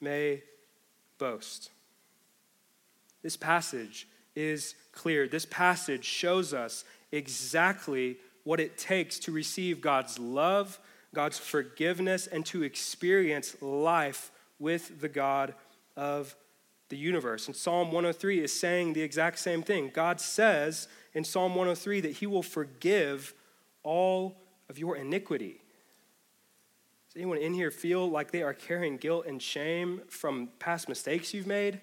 may 0.00 0.42
boast. 1.18 1.70
This 3.22 3.36
passage 3.36 4.08
is 4.34 4.74
clear. 4.92 5.28
This 5.28 5.46
passage 5.46 6.04
shows 6.04 6.54
us 6.54 6.84
exactly 7.12 8.16
what 8.44 8.60
it 8.60 8.78
takes 8.78 9.18
to 9.20 9.32
receive 9.32 9.80
God's 9.80 10.18
love, 10.18 10.78
God's 11.14 11.38
forgiveness, 11.38 12.26
and 12.26 12.46
to 12.46 12.62
experience 12.62 13.56
life 13.60 14.30
with 14.58 15.00
the 15.00 15.08
God 15.08 15.54
of 15.96 16.36
the 16.88 16.96
universe. 16.96 17.46
And 17.46 17.56
Psalm 17.56 17.88
103 17.88 18.40
is 18.40 18.58
saying 18.58 18.92
the 18.92 19.02
exact 19.02 19.38
same 19.38 19.62
thing. 19.62 19.90
God 19.94 20.20
says 20.20 20.88
in 21.14 21.24
Psalm 21.24 21.54
103 21.54 22.00
that 22.02 22.12
He 22.12 22.26
will 22.26 22.42
forgive 22.42 23.34
all 23.82 24.36
of 24.68 24.78
your 24.78 24.96
iniquity. 24.96 25.60
Does 27.08 27.16
anyone 27.16 27.38
in 27.38 27.54
here 27.54 27.72
feel 27.72 28.08
like 28.08 28.30
they 28.30 28.42
are 28.42 28.54
carrying 28.54 28.96
guilt 28.96 29.26
and 29.26 29.42
shame 29.42 30.02
from 30.08 30.50
past 30.58 30.88
mistakes 30.88 31.34
you've 31.34 31.46
made? 31.46 31.80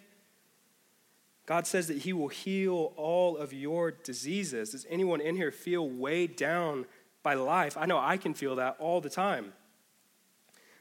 God 1.45 1.65
says 1.65 1.87
that 1.87 1.99
He 1.99 2.13
will 2.13 2.27
heal 2.27 2.93
all 2.95 3.37
of 3.37 3.53
your 3.53 3.91
diseases. 3.91 4.71
Does 4.71 4.85
anyone 4.89 5.21
in 5.21 5.35
here 5.35 5.51
feel 5.51 5.89
weighed 5.89 6.35
down 6.35 6.85
by 7.27 7.33
life? 7.33 7.75
I 7.75 7.85
know 7.87 7.99
I 7.99 8.15
can 8.15 8.33
feel 8.33 8.55
that 8.55 8.77
all 8.79 9.01
the 9.01 9.09
time. 9.09 9.51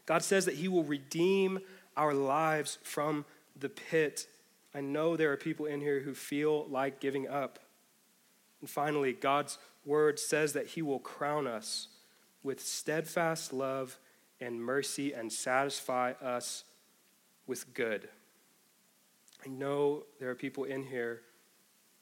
God 0.07 0.23
says 0.23 0.45
that 0.45 0.55
He 0.55 0.69
will 0.69 0.85
redeem 0.85 1.59
our 1.97 2.15
lives 2.15 2.79
from 2.85 3.25
the 3.59 3.69
pit. 3.69 4.29
I 4.73 4.81
know 4.81 5.17
there 5.17 5.33
are 5.33 5.37
people 5.37 5.67
in 5.67 5.81
here 5.81 5.99
who 5.99 6.15
feel 6.15 6.67
like 6.69 7.01
giving 7.01 7.27
up. 7.27 7.59
And 8.61 8.71
finally, 8.71 9.13
God's 9.13 9.59
word 9.85 10.21
says 10.21 10.53
that 10.53 10.69
He 10.69 10.83
will 10.83 11.01
crown 11.01 11.49
us 11.49 11.89
with 12.45 12.61
steadfast 12.61 13.53
love 13.53 13.99
and 14.41 14.63
mercy 14.63 15.13
and 15.13 15.33
satisfy 15.33 16.13
us 16.23 16.63
with 17.49 17.75
good. 17.75 18.09
I 19.45 19.49
know 19.49 20.05
there 20.21 20.31
are 20.31 20.37
people 20.37 20.63
in 20.63 20.85
here 20.85 21.23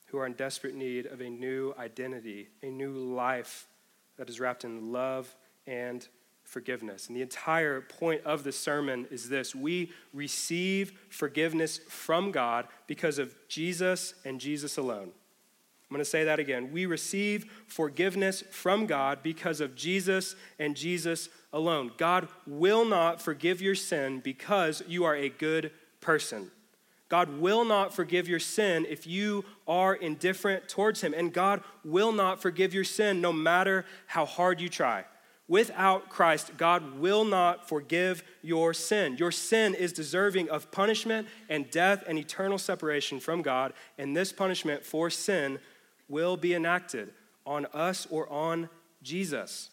who 0.08 0.18
are 0.18 0.26
in 0.26 0.34
desperate 0.34 0.74
need 0.74 1.06
of 1.06 1.22
a 1.22 1.30
new 1.30 1.72
identity, 1.78 2.50
a 2.62 2.66
new 2.66 2.92
life 2.92 3.68
that 4.16 4.28
is 4.28 4.40
wrapped 4.40 4.64
in 4.64 4.92
love 4.92 5.34
and 5.66 6.06
forgiveness. 6.44 7.08
And 7.08 7.16
the 7.16 7.22
entire 7.22 7.80
point 7.80 8.22
of 8.24 8.44
the 8.44 8.52
sermon 8.52 9.06
is 9.10 9.28
this 9.28 9.54
we 9.54 9.92
receive 10.12 10.92
forgiveness 11.08 11.80
from 11.88 12.30
God 12.30 12.68
because 12.86 13.18
of 13.18 13.34
Jesus 13.48 14.14
and 14.24 14.40
Jesus 14.40 14.76
alone. 14.76 15.10
I'm 15.90 15.96
going 15.96 16.04
to 16.04 16.10
say 16.10 16.24
that 16.24 16.38
again. 16.38 16.72
We 16.72 16.86
receive 16.86 17.44
forgiveness 17.66 18.42
from 18.50 18.86
God 18.86 19.22
because 19.22 19.60
of 19.60 19.74
Jesus 19.74 20.34
and 20.58 20.74
Jesus 20.74 21.28
alone. 21.52 21.92
God 21.98 22.28
will 22.46 22.84
not 22.84 23.20
forgive 23.20 23.60
your 23.60 23.74
sin 23.74 24.20
because 24.20 24.82
you 24.88 25.04
are 25.04 25.14
a 25.14 25.28
good 25.28 25.70
person. 26.00 26.50
God 27.08 27.38
will 27.40 27.64
not 27.64 27.94
forgive 27.94 28.28
your 28.28 28.40
sin 28.40 28.86
if 28.88 29.06
you 29.06 29.44
are 29.68 29.94
indifferent 29.94 30.68
towards 30.68 31.00
Him. 31.00 31.14
And 31.14 31.32
God 31.32 31.62
will 31.84 32.12
not 32.12 32.40
forgive 32.40 32.74
your 32.74 32.84
sin 32.84 33.20
no 33.20 33.32
matter 33.32 33.84
how 34.06 34.24
hard 34.24 34.60
you 34.60 34.68
try. 34.68 35.04
Without 35.46 36.08
Christ, 36.08 36.56
God 36.56 36.98
will 36.98 37.24
not 37.24 37.68
forgive 37.68 38.22
your 38.40 38.72
sin. 38.72 39.16
Your 39.18 39.30
sin 39.30 39.74
is 39.74 39.92
deserving 39.92 40.48
of 40.48 40.70
punishment 40.70 41.28
and 41.50 41.70
death 41.70 42.02
and 42.06 42.18
eternal 42.18 42.56
separation 42.56 43.20
from 43.20 43.42
God. 43.42 43.74
And 43.98 44.16
this 44.16 44.32
punishment 44.32 44.84
for 44.84 45.10
sin 45.10 45.58
will 46.08 46.38
be 46.38 46.54
enacted 46.54 47.10
on 47.44 47.66
us 47.74 48.06
or 48.10 48.26
on 48.32 48.70
Jesus. 49.02 49.70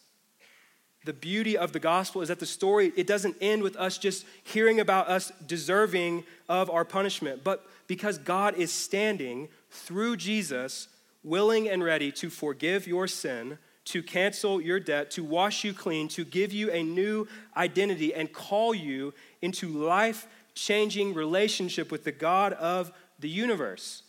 The 1.04 1.14
beauty 1.14 1.58
of 1.58 1.72
the 1.72 1.80
gospel 1.80 2.22
is 2.22 2.28
that 2.28 2.40
the 2.40 2.46
story 2.46 2.94
it 2.96 3.08
doesn't 3.08 3.36
end 3.42 3.64
with 3.64 3.76
us 3.76 3.98
just 3.98 4.26
hearing 4.44 4.80
about 4.80 5.08
us 5.08 5.32
deserving 5.48 6.24
of 6.48 6.70
our 6.70 6.86
punishment, 6.86 7.44
but 7.44 7.66
because 7.88 8.20
God 8.20 8.56
is 8.56 8.72
standing 8.72 9.50
through 9.72 10.18
Jesus 10.18 10.88
willing 11.24 11.68
and 11.68 11.84
ready 11.84 12.12
to 12.12 12.30
forgive 12.30 12.86
your 12.88 13.08
sin, 13.08 13.58
to 13.86 14.04
cancel 14.04 14.62
your 14.62 14.80
debt, 14.80 15.10
to 15.12 15.24
wash 15.24 15.64
you 15.64 15.74
clean, 15.74 16.08
to 16.10 16.24
give 16.24 16.54
you 16.54 16.70
a 16.72 16.84
new 16.84 17.28
identity 17.58 18.14
and 18.14 18.32
call 18.32 18.76
you 18.76 19.14
into 19.42 19.68
life-changing 19.70 21.16
relationship 21.16 21.92
with 21.92 22.04
the 22.04 22.12
God 22.12 22.54
of 22.54 22.92
the 23.20 23.30
universe. 23.30 24.04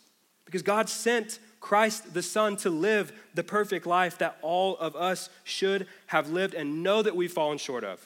Because 0.45 0.61
God 0.61 0.89
sent 0.89 1.39
Christ 1.63 2.13
the 2.13 2.21
Son 2.21 2.57
to 2.57 2.69
live 2.69 3.13
the 3.35 3.43
perfect 3.43 3.85
life 3.85 4.17
that 4.17 4.37
all 4.41 4.77
of 4.79 4.97
us 4.97 5.29
should 5.45 5.87
have 6.07 6.29
lived 6.29 6.53
and 6.53 6.83
know 6.83 7.01
that 7.01 7.15
we've 7.15 7.31
fallen 7.31 7.57
short 7.57 7.85
of. 7.85 8.05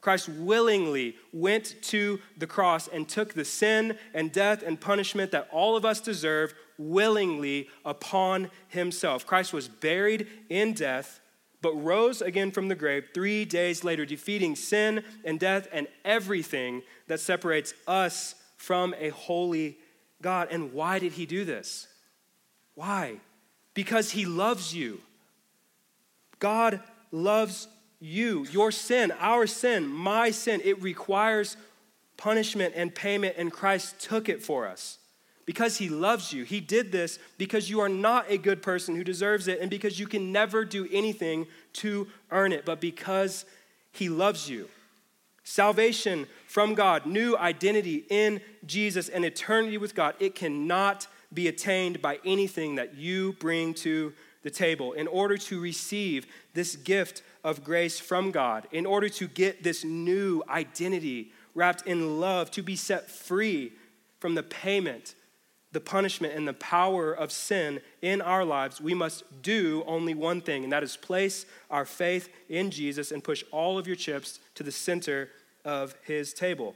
Christ 0.00 0.26
willingly 0.26 1.14
went 1.30 1.76
to 1.82 2.18
the 2.38 2.46
cross 2.46 2.88
and 2.88 3.06
took 3.06 3.34
the 3.34 3.44
sin 3.44 3.98
and 4.14 4.32
death 4.32 4.62
and 4.62 4.80
punishment 4.80 5.32
that 5.32 5.50
all 5.52 5.76
of 5.76 5.84
us 5.84 6.00
deserve 6.00 6.54
willingly 6.78 7.68
upon 7.84 8.50
himself. 8.68 9.26
Christ 9.26 9.52
was 9.52 9.68
buried 9.68 10.26
in 10.48 10.72
death, 10.72 11.20
but 11.60 11.74
rose 11.74 12.22
again 12.22 12.52
from 12.52 12.68
the 12.68 12.74
grave 12.74 13.08
three 13.12 13.44
days 13.44 13.84
later, 13.84 14.06
defeating 14.06 14.56
sin 14.56 15.04
and 15.26 15.38
death 15.38 15.68
and 15.74 15.88
everything 16.06 16.80
that 17.08 17.20
separates 17.20 17.74
us 17.86 18.34
from 18.56 18.94
a 18.98 19.10
holy 19.10 19.76
God. 20.22 20.48
And 20.50 20.72
why 20.72 20.98
did 20.98 21.12
he 21.12 21.26
do 21.26 21.44
this? 21.44 21.88
Why? 22.74 23.16
Because 23.74 24.10
he 24.10 24.26
loves 24.26 24.74
you. 24.74 25.00
God 26.38 26.80
loves 27.10 27.68
you. 28.00 28.44
Your 28.50 28.70
sin, 28.70 29.12
our 29.18 29.46
sin, 29.46 29.86
my 29.86 30.30
sin, 30.30 30.60
it 30.64 30.82
requires 30.82 31.56
punishment 32.16 32.74
and 32.76 32.94
payment, 32.94 33.34
and 33.38 33.52
Christ 33.52 34.00
took 34.00 34.28
it 34.28 34.42
for 34.42 34.66
us. 34.66 34.98
Because 35.46 35.76
he 35.76 35.88
loves 35.88 36.32
you. 36.32 36.44
He 36.44 36.60
did 36.60 36.90
this 36.90 37.18
because 37.36 37.68
you 37.68 37.80
are 37.80 37.88
not 37.88 38.30
a 38.30 38.38
good 38.38 38.62
person 38.62 38.96
who 38.96 39.04
deserves 39.04 39.46
it, 39.46 39.60
and 39.60 39.70
because 39.70 39.98
you 39.98 40.06
can 40.06 40.32
never 40.32 40.64
do 40.64 40.88
anything 40.90 41.46
to 41.74 42.08
earn 42.30 42.52
it, 42.52 42.64
but 42.64 42.80
because 42.80 43.44
he 43.92 44.08
loves 44.08 44.48
you. 44.48 44.68
Salvation 45.42 46.26
from 46.46 46.74
God, 46.74 47.04
new 47.04 47.36
identity 47.36 48.06
in 48.08 48.40
Jesus, 48.64 49.10
and 49.10 49.24
eternity 49.24 49.76
with 49.76 49.94
God, 49.94 50.14
it 50.18 50.34
cannot 50.34 51.06
be 51.34 51.48
attained 51.48 52.00
by 52.00 52.18
anything 52.24 52.76
that 52.76 52.94
you 52.94 53.34
bring 53.34 53.74
to 53.74 54.12
the 54.42 54.50
table. 54.50 54.92
In 54.92 55.06
order 55.06 55.36
to 55.36 55.60
receive 55.60 56.26
this 56.52 56.76
gift 56.76 57.22
of 57.42 57.64
grace 57.64 57.98
from 57.98 58.30
God, 58.30 58.66
in 58.72 58.86
order 58.86 59.08
to 59.10 59.26
get 59.26 59.62
this 59.62 59.84
new 59.84 60.42
identity 60.48 61.32
wrapped 61.54 61.86
in 61.86 62.20
love, 62.20 62.50
to 62.52 62.62
be 62.62 62.76
set 62.76 63.10
free 63.10 63.72
from 64.20 64.34
the 64.34 64.42
payment, 64.42 65.14
the 65.72 65.80
punishment, 65.80 66.34
and 66.34 66.46
the 66.46 66.54
power 66.54 67.12
of 67.12 67.32
sin 67.32 67.80
in 68.00 68.20
our 68.20 68.44
lives, 68.44 68.80
we 68.80 68.94
must 68.94 69.24
do 69.42 69.82
only 69.86 70.14
one 70.14 70.40
thing, 70.40 70.64
and 70.64 70.72
that 70.72 70.82
is 70.82 70.96
place 70.96 71.46
our 71.70 71.84
faith 71.84 72.28
in 72.48 72.70
Jesus 72.70 73.12
and 73.12 73.24
push 73.24 73.44
all 73.50 73.78
of 73.78 73.86
your 73.86 73.96
chips 73.96 74.40
to 74.54 74.62
the 74.62 74.72
center 74.72 75.30
of 75.64 75.94
his 76.04 76.32
table. 76.32 76.74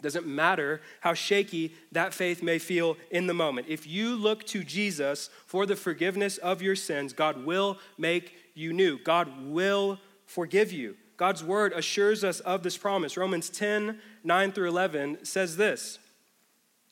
Doesn't 0.00 0.26
matter 0.26 0.80
how 1.00 1.14
shaky 1.14 1.74
that 1.92 2.14
faith 2.14 2.42
may 2.42 2.58
feel 2.58 2.96
in 3.10 3.26
the 3.26 3.34
moment. 3.34 3.66
If 3.68 3.86
you 3.86 4.14
look 4.14 4.44
to 4.46 4.62
Jesus 4.62 5.28
for 5.46 5.66
the 5.66 5.76
forgiveness 5.76 6.38
of 6.38 6.62
your 6.62 6.76
sins, 6.76 7.12
God 7.12 7.44
will 7.44 7.78
make 7.96 8.34
you 8.54 8.72
new. 8.72 8.98
God 8.98 9.28
will 9.46 9.98
forgive 10.26 10.72
you. 10.72 10.96
God's 11.16 11.42
word 11.42 11.72
assures 11.72 12.22
us 12.22 12.38
of 12.40 12.62
this 12.62 12.76
promise. 12.76 13.16
Romans 13.16 13.50
10 13.50 13.98
9 14.22 14.52
through 14.52 14.68
11 14.68 15.24
says 15.24 15.56
this 15.56 15.98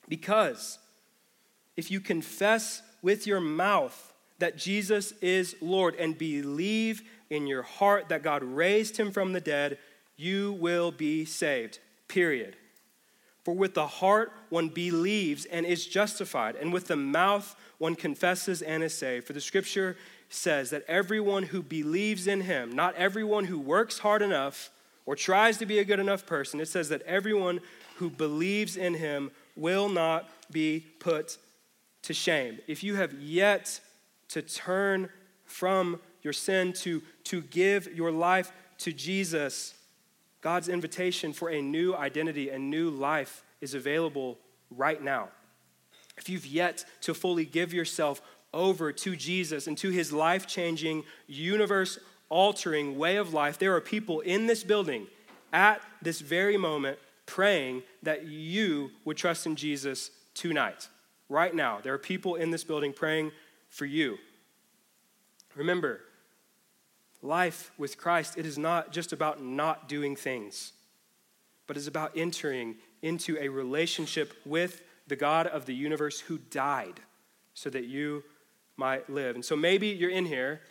Because 0.09 0.79
if 1.77 1.89
you 1.89 2.01
confess 2.01 2.81
with 3.01 3.25
your 3.25 3.39
mouth 3.39 4.13
that 4.39 4.57
Jesus 4.57 5.13
is 5.21 5.55
Lord 5.61 5.95
and 5.95 6.17
believe 6.17 7.03
in 7.29 7.47
your 7.47 7.63
heart 7.63 8.09
that 8.09 8.23
God 8.23 8.43
raised 8.43 8.97
him 8.97 9.11
from 9.11 9.33
the 9.33 9.41
dead, 9.41 9.77
you 10.17 10.53
will 10.53 10.91
be 10.91 11.23
saved. 11.23 11.79
Period. 12.07 12.55
For 13.47 13.53
with 13.53 13.75
the 13.75 13.87
heart 13.87 14.33
one 14.49 14.67
believes 14.67 15.45
and 15.45 15.65
is 15.65 15.85
justified, 15.85 16.57
and 16.57 16.73
with 16.73 16.87
the 16.87 16.97
mouth 16.97 17.55
one 17.77 17.95
confesses 17.95 18.61
and 18.61 18.83
is 18.83 18.93
saved. 18.93 19.25
For 19.25 19.31
the 19.31 19.39
scripture 19.39 19.95
says 20.27 20.71
that 20.71 20.83
everyone 20.85 21.43
who 21.43 21.63
believes 21.63 22.27
in 22.27 22.41
him, 22.41 22.75
not 22.75 22.93
everyone 22.95 23.45
who 23.45 23.57
works 23.57 23.99
hard 23.99 24.21
enough 24.21 24.69
or 25.05 25.15
tries 25.15 25.55
to 25.59 25.65
be 25.65 25.79
a 25.79 25.85
good 25.85 26.01
enough 26.01 26.25
person, 26.25 26.59
it 26.59 26.67
says 26.67 26.89
that 26.89 27.01
everyone 27.03 27.61
who 27.95 28.09
believes 28.09 28.75
in 28.75 28.95
him 28.95 29.31
will 29.55 29.87
not 29.87 30.29
be 30.51 30.85
put 30.99 31.37
to 32.01 32.13
shame. 32.13 32.59
If 32.67 32.83
you 32.83 32.95
have 32.95 33.13
yet 33.13 33.79
to 34.27 34.41
turn 34.41 35.07
from 35.45 36.01
your 36.21 36.33
sin, 36.33 36.73
to, 36.81 37.01
to 37.23 37.39
give 37.43 37.87
your 37.95 38.11
life 38.11 38.51
to 38.79 38.91
Jesus, 38.91 39.73
God's 40.47 40.69
invitation 40.69 41.33
for 41.33 41.49
a 41.49 41.61
new 41.61 41.93
identity 41.93 42.49
and 42.49 42.69
new 42.69 42.89
life 42.89 43.43
is 43.59 43.73
available 43.73 44.37
right 44.71 45.03
now. 45.03 45.27
If 46.17 46.29
you've 46.29 46.45
yet 46.45 46.85
to 47.01 47.13
fully 47.13 47.43
give 47.43 47.73
yourself 47.73 48.21
over 48.53 48.93
to 48.93 49.17
Jesus 49.17 49.67
and 49.67 49.77
to 49.79 49.89
his 49.89 50.13
life 50.13 50.47
changing, 50.47 51.03
universe 51.27 51.99
altering 52.29 52.97
way 52.97 53.17
of 53.17 53.33
life, 53.33 53.57
there 53.57 53.75
are 53.75 53.81
people 53.81 54.21
in 54.21 54.47
this 54.47 54.63
building 54.63 55.07
at 55.51 55.81
this 56.01 56.21
very 56.21 56.55
moment 56.55 56.97
praying 57.25 57.83
that 58.03 58.25
you 58.25 58.91
would 59.03 59.17
trust 59.17 59.47
in 59.47 59.57
Jesus 59.57 60.11
tonight. 60.33 60.87
Right 61.27 61.53
now, 61.53 61.81
there 61.83 61.93
are 61.93 61.97
people 61.97 62.35
in 62.35 62.51
this 62.51 62.63
building 62.63 62.93
praying 62.93 63.33
for 63.67 63.83
you. 63.83 64.17
Remember, 65.57 65.99
life 67.21 67.71
with 67.77 67.97
Christ, 67.97 68.37
it 68.37 68.45
is 68.45 68.57
not 68.57 68.91
just 68.91 69.13
about 69.13 69.41
not 69.41 69.89
doing 69.89 70.15
things, 70.15 70.73
but 71.65 71.77
it's 71.77 71.87
about 71.87 72.11
entering 72.15 72.75
into 73.01 73.37
a 73.39 73.49
relationship 73.49 74.33
with 74.45 74.81
the 75.07 75.15
God 75.15 75.47
of 75.47 75.65
the 75.65 75.75
universe 75.75 76.19
who 76.19 76.37
died 76.37 76.99
so 77.53 77.69
that 77.69 77.85
you 77.85 78.23
might 78.75 79.09
live. 79.09 79.35
And 79.35 79.43
so 79.43 79.55
maybe 79.55 79.87
you're 79.87 80.11
in 80.11 80.25
here 80.25 80.61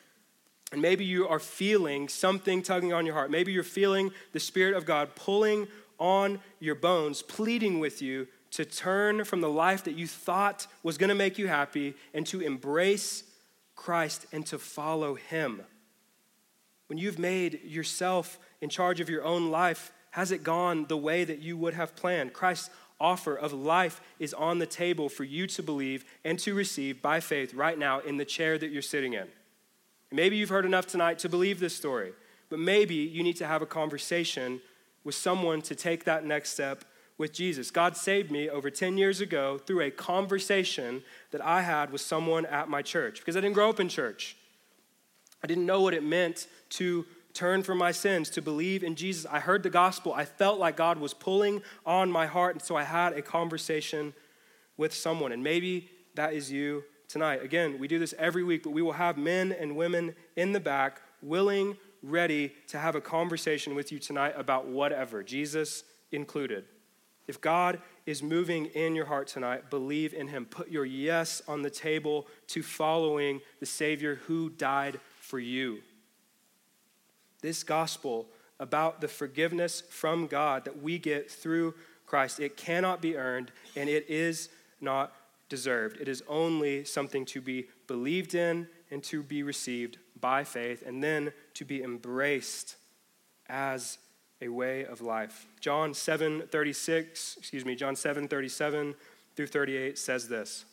and 0.73 0.83
maybe 0.83 1.05
you 1.05 1.29
are 1.29 1.39
feeling 1.39 2.09
something 2.09 2.63
tugging 2.63 2.93
on 2.93 3.07
your 3.07 3.15
heart. 3.15 3.31
Maybe 3.31 3.53
you're 3.53 3.63
feeling 3.63 4.11
the 4.33 4.41
Spirit 4.41 4.77
of 4.77 4.85
God 4.85 5.15
pulling 5.15 5.69
on 5.99 6.41
your 6.61 6.75
bones, 6.75 7.23
pleading 7.23 7.79
with 7.79 8.03
you 8.03 8.27
to 8.51 8.65
turn 8.65 9.25
from 9.25 9.41
the 9.41 9.49
life 9.49 9.85
that 9.85 9.95
you 9.95 10.07
thought 10.07 10.67
was 10.83 10.99
going 10.99 11.09
to 11.09 11.15
make 11.15 11.39
you 11.39 11.47
happy 11.47 11.95
and 12.15 12.27
to 12.27 12.41
embrace 12.41 13.25
Christ 13.75 14.27
and 14.33 14.45
to 14.47 14.59
follow 14.59 15.15
Him. 15.15 15.63
When 16.89 16.99
you've 16.99 17.19
made 17.19 17.65
yourself 17.65 18.39
in 18.61 18.69
charge 18.69 19.01
of 19.01 19.11
your 19.11 19.25
own 19.25 19.51
life, 19.51 19.93
has 20.11 20.31
it 20.31 20.43
gone 20.43 20.87
the 20.89 20.97
way 20.97 21.25
that 21.25 21.41
you 21.41 21.57
would 21.57 21.75
have 21.75 21.97
planned? 21.97 22.33
Christ's 22.33 22.71
offer 22.99 23.35
of 23.35 23.53
life 23.53 24.01
is 24.19 24.33
on 24.33 24.59
the 24.59 24.67
table 24.67 25.09
for 25.09 25.25
you 25.25 25.47
to 25.47 25.63
believe 25.63 26.05
and 26.25 26.39
to 26.39 26.55
receive 26.55 27.03
by 27.03 27.21
faith 27.21 27.53
right 27.55 27.79
now 27.79 28.01
in 28.01 28.17
the 28.17 28.25
chair 28.25 28.57
that 28.57 28.71
you're 28.71 28.83
sitting 28.83 29.13
in. 29.13 29.27
Maybe 30.11 30.37
you've 30.37 30.49
heard 30.49 30.65
enough 30.65 30.87
tonight 30.87 31.19
to 31.21 31.29
believe 31.29 31.61
this 31.61 31.75
story, 31.75 32.13
but 32.49 32.59
maybe 32.59 32.95
you 32.95 33.23
need 33.23 33.37
to 33.37 33.47
have 33.47 33.61
a 33.61 33.67
conversation 33.67 34.61
with 35.05 35.15
someone 35.15 35.61
to 35.63 35.75
take 35.75 36.05
that 36.05 36.25
next 36.25 36.51
step 36.51 36.85
with 37.19 37.33
Jesus. 37.33 37.71
God 37.71 37.97
saved 37.97 38.31
me 38.31 38.49
over 38.49 38.71
10 38.71 38.99
years 38.99 39.21
ago 39.21 39.59
through 39.59 39.81
a 39.81 39.91
conversation 39.91 41.03
that 41.31 41.45
I 41.45 41.63
had 41.63 41.91
with 41.91 42.01
someone 42.01 42.47
at 42.47 42.69
my 42.69 42.83
church 42.83 43.19
because 43.19 43.37
I 43.37 43.41
didn't 43.41 43.55
grow 43.55 43.71
up 43.71 43.81
in 43.81 43.89
church. 43.89 44.37
I 45.43 45.47
didn't 45.47 45.67
know 45.67 45.81
what 45.81 45.95
it 45.95 46.03
meant 46.03 46.49
to 46.71 47.05
turn 47.35 47.63
from 47.63 47.79
my 47.79 47.93
sins, 47.93 48.31
to 48.31 48.43
believe 48.43 48.83
in 48.83 48.95
Jesus. 48.97 49.27
I 49.31 49.41
heard 49.41 49.63
the 49.63 49.71
gospel. 49.71 50.15
I 50.15 50.25
felt 50.25 50.59
like 50.59 50.77
God 50.77 50.99
was 50.99 51.13
pulling 51.13 51.63
on 51.85 52.11
my 52.11 52.27
heart, 52.27 52.55
and 52.55 52.63
so 52.63 52.77
I 52.77 52.83
had 52.83 53.13
a 53.13 53.23
conversation 53.23 54.15
with 54.77 54.95
someone. 54.95 55.33
And 55.33 55.45
maybe 55.45 55.91
that 56.15 56.33
is 56.33 56.51
you 56.51 56.85
tonight. 57.09 57.43
Again, 57.43 57.79
we 57.79 57.89
do 57.89 57.99
this 57.99 58.15
every 58.19 58.43
week, 58.43 58.63
but 58.63 58.71
we 58.71 58.83
will 58.83 58.93
have 58.93 59.19
men 59.19 59.53
and 59.53 59.77
women 59.77 60.15
in 60.35 60.53
the 60.53 60.61
back 60.61 61.03
willing, 61.23 61.77
ready 62.03 62.53
to 62.69 62.79
have 62.79 62.95
a 62.95 63.01
conversation 63.01 63.75
with 63.75 63.93
you 63.93 63.99
tonight 63.99 64.35
about 64.37 64.67
whatever, 64.67 65.23
Jesus 65.23 65.85
included. 66.13 66.65
If 67.27 67.41
God 67.41 67.81
is 68.07 68.23
moving 68.23 68.67
in 68.67 68.95
your 68.95 69.07
heart 69.07 69.27
tonight, 69.27 69.69
believe 69.69 70.15
in 70.15 70.29
Him. 70.29 70.47
Put 70.47 70.71
your 70.71 70.85
yes 70.85 71.43
on 71.49 71.63
the 71.63 71.71
table 71.71 72.29
to 72.49 72.63
following 72.63 73.41
the 73.61 73.67
Savior 73.67 74.21
who 74.27 74.51
died 74.51 75.01
for 75.27 75.39
you. 75.39 75.81
This 77.43 77.65
gospel 77.65 78.27
about 78.59 79.01
the 79.01 79.09
forgiveness 79.09 79.83
from 79.91 80.27
God 80.27 80.65
that 80.65 80.83
we 80.83 80.99
get 80.99 81.31
through 81.31 81.75
Christ, 82.07 82.41
it 82.41 82.57
cannot 82.57 83.03
be 83.03 83.17
earned 83.17 83.51
and 83.75 83.89
it 83.89 84.09
is 84.09 84.49
not 84.81 85.13
deserved. 85.49 86.01
It 86.01 86.09
is 86.09 86.23
only 86.29 86.85
something 86.85 87.25
to 87.27 87.41
be 87.41 87.67
believed 87.87 88.35
in 88.35 88.69
and 88.91 89.03
to 89.05 89.23
be 89.23 89.43
received 89.43 89.99
by 90.21 90.45
faith 90.45 90.83
and 90.87 91.03
then 91.03 91.33
to 91.55 91.65
be 91.65 91.83
embraced 91.83 92.77
as 93.49 93.99
a 94.41 94.49
way 94.49 94.85
of 94.85 95.01
life. 95.01 95.47
John 95.61 95.93
7:36, 95.93 97.37
excuse 97.39 97.65
me, 97.65 97.75
John 97.75 97.97
7:37 97.97 98.95
through 99.35 99.47
38 99.49 99.99
says 99.99 100.29
this. 100.29 100.65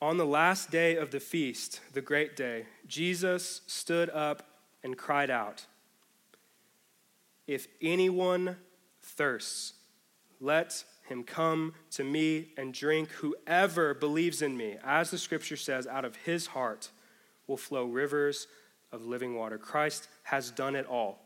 On 0.00 0.16
the 0.16 0.26
last 0.26 0.70
day 0.70 0.96
of 0.96 1.10
the 1.10 1.20
feast, 1.20 1.80
the 1.92 2.02
great 2.02 2.36
day, 2.36 2.66
Jesus 2.86 3.62
stood 3.66 4.10
up 4.10 4.42
and 4.82 4.98
cried 4.98 5.30
out, 5.30 5.66
"If 7.46 7.68
anyone 7.80 8.58
thirsts, 9.00 9.74
let 10.40 10.84
him 11.08 11.24
come 11.24 11.74
to 11.90 12.04
me 12.04 12.52
and 12.56 12.74
drink. 12.74 13.10
Whoever 13.10 13.94
believes 13.94 14.42
in 14.42 14.56
me, 14.56 14.78
as 14.82 15.10
the 15.10 15.18
scripture 15.18 15.56
says, 15.56 15.86
out 15.86 16.04
of 16.04 16.16
his 16.16 16.48
heart 16.48 16.90
will 17.46 17.56
flow 17.56 17.84
rivers 17.84 18.46
of 18.90 19.04
living 19.04 19.34
water. 19.34 19.58
Christ 19.58 20.08
has 20.24 20.50
done 20.50 20.74
it 20.76 20.86
all. 20.86 21.20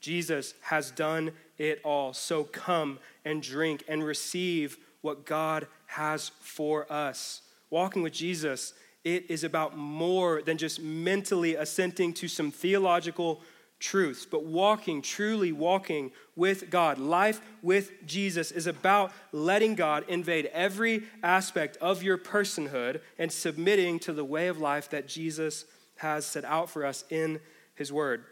Jesus 0.00 0.54
has 0.62 0.90
done 0.90 1.32
it 1.58 1.80
all. 1.84 2.12
So 2.12 2.44
come 2.44 2.98
and 3.24 3.42
drink 3.42 3.84
and 3.86 4.02
receive 4.02 4.78
what 5.02 5.24
God 5.24 5.68
has 5.86 6.30
for 6.40 6.90
us. 6.90 7.42
Walking 7.70 8.02
with 8.02 8.12
Jesus, 8.12 8.74
it 9.04 9.30
is 9.30 9.44
about 9.44 9.76
more 9.76 10.42
than 10.42 10.58
just 10.58 10.80
mentally 10.80 11.54
assenting 11.54 12.12
to 12.14 12.28
some 12.28 12.50
theological 12.50 13.40
truths, 13.78 14.26
but 14.26 14.44
walking, 14.44 15.00
truly 15.00 15.52
walking 15.52 16.12
with 16.36 16.68
God. 16.68 16.98
Life 16.98 17.40
with 17.62 17.92
Jesus 18.06 18.52
is 18.52 18.66
about 18.66 19.12
letting 19.32 19.74
God 19.74 20.04
invade 20.08 20.46
every 20.52 21.04
aspect 21.22 21.78
of 21.78 22.02
your 22.02 22.18
personhood 22.18 23.00
and 23.18 23.32
submitting 23.32 23.98
to 24.00 24.12
the 24.12 24.24
way 24.24 24.48
of 24.48 24.58
life 24.58 24.90
that 24.90 25.08
Jesus 25.08 25.64
has 25.96 26.26
set 26.26 26.44
out 26.44 26.68
for 26.68 26.84
us 26.84 27.04
in 27.08 27.40
his 27.74 27.92
word. 27.92 28.24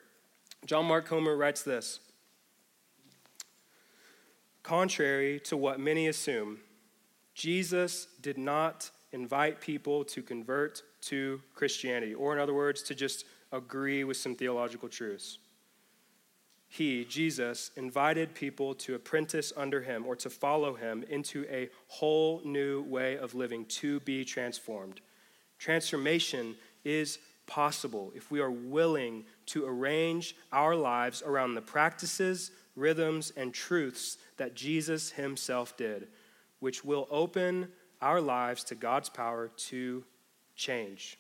John 0.67 0.85
Mark 0.85 1.07
Comer 1.07 1.37
writes 1.37 1.63
this 1.63 2.01
Contrary 4.63 5.41
to 5.41 5.57
what 5.57 5.81
many 5.81 6.09
assume, 6.09 6.59
Jesus 7.35 8.07
did 8.21 8.37
not 8.37 8.91
invite 9.13 9.61
people 9.61 10.05
to 10.05 10.23
convert 10.23 10.83
to 11.03 11.41
Christianity, 11.55 12.15
or 12.15 12.33
in 12.33 12.39
other 12.39 12.55
words, 12.55 12.83
to 12.83 12.95
just 12.95 13.25
agree 13.53 14.05
with 14.05 14.17
some 14.17 14.35
theological 14.35 14.89
truths. 14.89 15.39
He, 16.69 17.07
Jesus, 17.07 17.71
invited 17.77 18.35
people 18.35 18.75
to 18.75 18.95
apprentice 18.95 19.53
under 19.57 19.81
him 19.81 20.05
or 20.07 20.15
to 20.17 20.29
follow 20.29 20.75
him 20.75 21.03
into 21.09 21.47
a 21.51 21.71
whole 21.87 22.43
new 22.45 22.83
way 22.83 23.17
of 23.17 23.35
living 23.35 23.65
to 23.67 24.01
be 24.01 24.25
transformed. 24.25 25.01
Transformation 25.59 26.55
is 26.85 27.19
possible 27.47 28.13
if 28.15 28.31
we 28.31 28.41
are 28.41 28.51
willing 28.51 29.25
to 29.47 29.65
arrange 29.67 30.37
our 30.53 30.77
lives 30.77 31.23
around 31.23 31.55
the 31.55 31.63
practices, 31.63 32.51
rhythms, 32.77 33.33
and 33.37 33.55
truths 33.55 34.19
that 34.37 34.55
Jesus 34.55 35.11
himself 35.11 35.75
did, 35.79 36.09
which 36.61 36.85
will 36.85 37.09
open 37.11 37.69
our 38.01 38.21
lives 38.21 38.65
to 38.65 38.75
God's 38.75 39.09
power 39.09 39.51
to 39.57 40.05
change. 40.55 41.19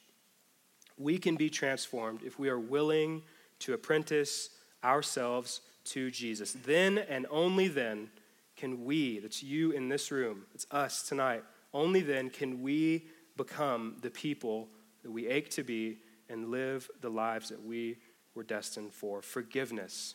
We 0.96 1.18
can 1.18 1.36
be 1.36 1.50
transformed 1.50 2.22
if 2.24 2.38
we 2.38 2.48
are 2.48 2.58
willing 2.58 3.22
to 3.60 3.74
apprentice 3.74 4.50
ourselves 4.84 5.60
to 5.84 6.10
Jesus. 6.10 6.52
Then 6.52 6.98
and 6.98 7.26
only 7.30 7.68
then 7.68 8.10
can 8.56 8.84
we, 8.84 9.20
that's 9.20 9.42
you 9.42 9.70
in 9.70 9.88
this 9.88 10.10
room, 10.10 10.42
it's 10.54 10.66
us 10.70 11.02
tonight, 11.08 11.44
only 11.72 12.00
then 12.00 12.30
can 12.30 12.62
we 12.62 13.06
become 13.36 13.96
the 14.02 14.10
people 14.10 14.68
that 15.02 15.10
we 15.10 15.28
ache 15.28 15.50
to 15.50 15.62
be 15.62 15.98
and 16.28 16.50
live 16.50 16.90
the 17.00 17.08
lives 17.08 17.48
that 17.48 17.64
we 17.64 17.96
were 18.34 18.42
destined 18.42 18.92
for. 18.92 19.22
Forgiveness, 19.22 20.14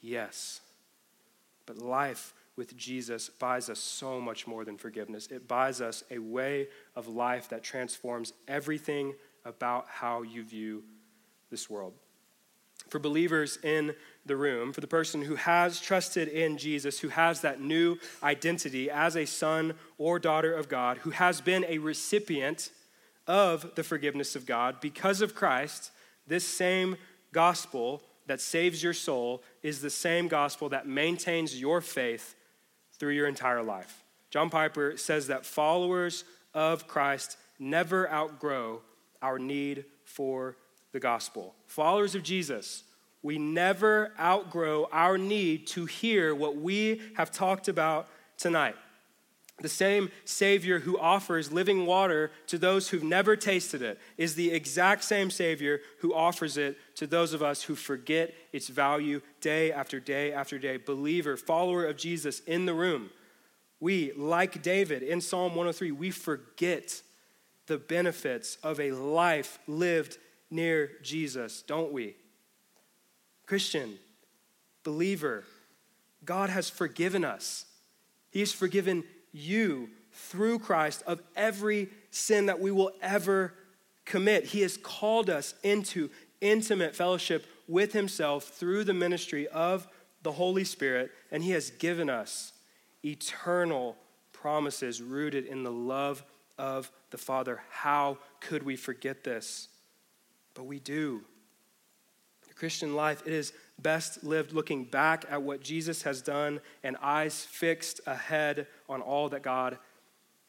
yes. 0.00 0.60
But 1.66 1.78
life 1.78 2.34
with 2.56 2.76
Jesus 2.76 3.28
buys 3.28 3.68
us 3.68 3.80
so 3.80 4.20
much 4.20 4.46
more 4.46 4.64
than 4.64 4.76
forgiveness. 4.76 5.26
It 5.26 5.48
buys 5.48 5.80
us 5.80 6.04
a 6.10 6.18
way 6.18 6.68
of 6.94 7.08
life 7.08 7.48
that 7.48 7.62
transforms 7.62 8.32
everything 8.46 9.14
about 9.44 9.86
how 9.88 10.22
you 10.22 10.44
view 10.44 10.84
this 11.50 11.68
world. 11.68 11.94
For 12.88 12.98
believers 12.98 13.58
in 13.62 13.94
the 14.26 14.36
room, 14.36 14.72
for 14.72 14.80
the 14.80 14.86
person 14.86 15.22
who 15.22 15.36
has 15.36 15.80
trusted 15.80 16.28
in 16.28 16.58
Jesus, 16.58 17.00
who 17.00 17.08
has 17.08 17.40
that 17.40 17.60
new 17.60 17.98
identity 18.22 18.90
as 18.90 19.16
a 19.16 19.24
son 19.24 19.74
or 19.98 20.18
daughter 20.18 20.52
of 20.52 20.68
God, 20.68 20.98
who 20.98 21.10
has 21.10 21.40
been 21.40 21.64
a 21.68 21.78
recipient 21.78 22.70
of 23.26 23.74
the 23.74 23.82
forgiveness 23.82 24.36
of 24.36 24.46
God 24.46 24.80
because 24.80 25.22
of 25.22 25.34
Christ, 25.34 25.90
this 26.26 26.46
same 26.46 26.96
gospel 27.32 28.02
that 28.26 28.40
saves 28.40 28.82
your 28.82 28.92
soul 28.92 29.42
is 29.62 29.80
the 29.80 29.90
same 29.90 30.28
gospel 30.28 30.68
that 30.70 30.86
maintains 30.86 31.58
your 31.58 31.80
faith 31.80 32.34
through 32.98 33.12
your 33.12 33.26
entire 33.28 33.62
life. 33.62 34.02
John 34.30 34.50
Piper 34.50 34.96
says 34.96 35.28
that 35.28 35.46
followers 35.46 36.24
of 36.52 36.86
Christ 36.86 37.36
never 37.58 38.10
outgrow 38.10 38.82
our 39.22 39.38
need 39.38 39.84
for 40.04 40.56
the 40.92 41.00
gospel. 41.00 41.54
Followers 41.66 42.14
of 42.14 42.22
Jesus, 42.22 42.84
we 43.22 43.38
never 43.38 44.12
outgrow 44.20 44.88
our 44.92 45.16
need 45.18 45.66
to 45.68 45.86
hear 45.86 46.34
what 46.34 46.56
we 46.56 47.00
have 47.16 47.30
talked 47.30 47.68
about 47.68 48.08
tonight. 48.36 48.76
The 49.60 49.68
same 49.68 50.10
Savior 50.24 50.80
who 50.80 50.98
offers 50.98 51.52
living 51.52 51.86
water 51.86 52.32
to 52.48 52.58
those 52.58 52.88
who've 52.88 53.04
never 53.04 53.36
tasted 53.36 53.82
it 53.82 54.00
is 54.18 54.34
the 54.34 54.50
exact 54.50 55.04
same 55.04 55.30
Savior 55.30 55.80
who 56.00 56.12
offers 56.12 56.56
it 56.56 56.76
to 56.96 57.06
those 57.06 57.32
of 57.32 57.42
us 57.42 57.62
who 57.62 57.76
forget 57.76 58.34
its 58.52 58.68
value 58.68 59.20
day 59.40 59.70
after 59.70 60.00
day 60.00 60.32
after 60.32 60.58
day. 60.58 60.76
Believer, 60.76 61.36
follower 61.36 61.86
of 61.86 61.96
Jesus 61.96 62.40
in 62.40 62.66
the 62.66 62.74
room, 62.74 63.10
we, 63.78 64.12
like 64.16 64.62
David 64.62 65.02
in 65.02 65.20
Psalm 65.20 65.50
103, 65.50 65.92
we 65.92 66.10
forget 66.10 67.02
the 67.66 67.78
benefits 67.78 68.56
of 68.62 68.80
a 68.80 68.90
life 68.92 69.58
lived 69.68 70.18
near 70.50 70.92
Jesus, 71.02 71.62
don't 71.62 71.92
we? 71.92 72.16
Christian, 73.46 73.98
believer, 74.82 75.44
God 76.24 76.50
has 76.50 76.68
forgiven 76.70 77.24
us. 77.24 77.66
He's 78.30 78.52
forgiven 78.52 79.04
you 79.34 79.90
through 80.12 80.60
Christ 80.60 81.02
of 81.06 81.20
every 81.36 81.90
sin 82.10 82.46
that 82.46 82.60
we 82.60 82.70
will 82.70 82.92
ever 83.02 83.52
commit. 84.04 84.44
He 84.46 84.62
has 84.62 84.76
called 84.76 85.28
us 85.28 85.54
into 85.62 86.08
intimate 86.40 86.94
fellowship 86.94 87.46
with 87.66 87.92
Himself 87.92 88.44
through 88.44 88.84
the 88.84 88.94
ministry 88.94 89.48
of 89.48 89.86
the 90.22 90.32
Holy 90.32 90.64
Spirit, 90.64 91.10
and 91.30 91.42
He 91.42 91.50
has 91.50 91.70
given 91.70 92.08
us 92.08 92.52
eternal 93.04 93.96
promises 94.32 95.02
rooted 95.02 95.46
in 95.46 95.64
the 95.64 95.72
love 95.72 96.24
of 96.56 96.90
the 97.10 97.18
Father. 97.18 97.60
How 97.70 98.18
could 98.40 98.62
we 98.62 98.76
forget 98.76 99.24
this? 99.24 99.68
But 100.54 100.66
we 100.66 100.78
do. 100.78 101.22
The 102.46 102.54
Christian 102.54 102.94
life, 102.94 103.22
it 103.26 103.32
is 103.32 103.52
best 103.80 104.22
lived 104.22 104.52
looking 104.52 104.84
back 104.84 105.24
at 105.28 105.42
what 105.42 105.60
Jesus 105.60 106.02
has 106.02 106.22
done 106.22 106.60
and 106.84 106.96
eyes 107.02 107.44
fixed 107.44 108.00
ahead 108.06 108.66
on 108.88 109.00
all 109.00 109.28
that 109.30 109.42
God 109.42 109.78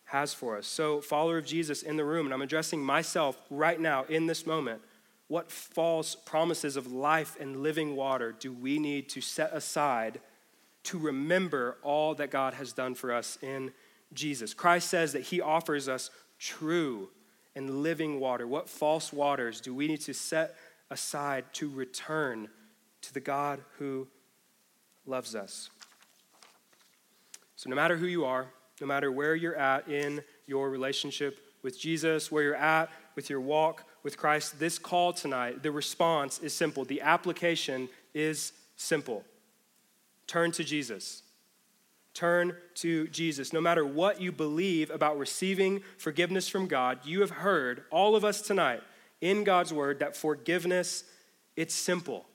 has 0.06 0.34
for 0.34 0.58
us. 0.58 0.68
So, 0.68 1.02
follower 1.02 1.38
of 1.38 1.46
Jesus 1.46 1.82
in 1.82 1.98
the 1.98 2.06
room, 2.06 2.26
and 2.28 2.34
I'm 2.34 2.42
addressing 2.42 2.84
myself 2.84 3.38
right 3.50 3.80
now 3.80 4.06
in 4.06 4.28
this 4.28 4.46
moment. 4.46 4.82
What 5.28 5.52
false 5.52 6.14
promises 6.16 6.78
of 6.78 6.92
life 6.92 7.36
and 7.40 7.64
living 7.64 7.96
water 7.96 8.32
do 8.32 8.54
we 8.54 8.78
need 8.78 9.10
to 9.10 9.22
set 9.22 9.52
aside 9.54 10.20
to 10.84 11.00
remember 11.00 11.78
all 11.82 12.14
that 12.16 12.30
God 12.30 12.54
has 12.54 12.74
done 12.74 12.94
for 12.94 13.12
us 13.12 13.40
in 13.42 13.72
Jesus? 14.14 14.54
Christ 14.54 14.88
says 14.90 15.14
that 15.14 15.24
he 15.24 15.42
offers 15.42 15.90
us 15.90 16.12
true 16.38 17.10
and 17.56 17.82
living 17.82 18.20
water. 18.20 18.46
What 18.46 18.70
false 18.70 19.12
waters 19.12 19.62
do 19.62 19.74
we 19.74 19.88
need 19.88 20.02
to 20.02 20.14
set 20.14 20.56
aside 20.90 21.46
to 21.54 21.70
return 21.70 22.50
to 23.02 23.14
the 23.14 23.20
God 23.20 23.62
who 23.78 24.08
loves 25.06 25.36
us. 25.36 25.70
So, 27.66 27.72
no 27.72 27.76
matter 27.78 27.98
who 27.98 28.06
you 28.06 28.26
are, 28.26 28.46
no 28.80 28.86
matter 28.86 29.12
where 29.12 29.34
you're 29.34 29.56
at 29.56 29.88
in 29.88 30.24
your 30.46 30.70
relationship 30.70 31.40
with 31.64 31.80
Jesus, 31.80 32.32
where 32.32 32.44
you're 32.44 32.56
at 32.56 32.92
with 33.16 33.28
your 33.28 33.42
walk 33.42 33.86
with 34.04 34.20
Christ, 34.20 34.60
this 34.60 34.78
call 34.78 35.14
tonight, 35.14 35.64
the 35.64 35.72
response 35.72 36.38
is 36.38 36.54
simple. 36.54 36.86
The 36.86 37.02
application 37.02 37.90
is 38.14 38.54
simple. 38.76 39.24
Turn 40.28 40.52
to 40.52 40.64
Jesus. 40.64 41.24
Turn 42.14 42.56
to 42.76 43.08
Jesus. 43.08 43.52
No 43.52 43.62
matter 43.62 43.84
what 43.84 44.22
you 44.22 44.32
believe 44.32 44.92
about 44.92 45.18
receiving 45.18 45.82
forgiveness 45.98 46.48
from 46.48 46.68
God, 46.68 47.00
you 47.04 47.22
have 47.22 47.32
heard, 47.32 47.86
all 47.90 48.16
of 48.16 48.24
us 48.24 48.42
tonight, 48.42 48.84
in 49.22 49.44
God's 49.44 49.74
word, 49.74 49.98
that 50.02 50.16
forgiveness, 50.16 51.04
it's 51.56 51.74
simple. 51.74 52.28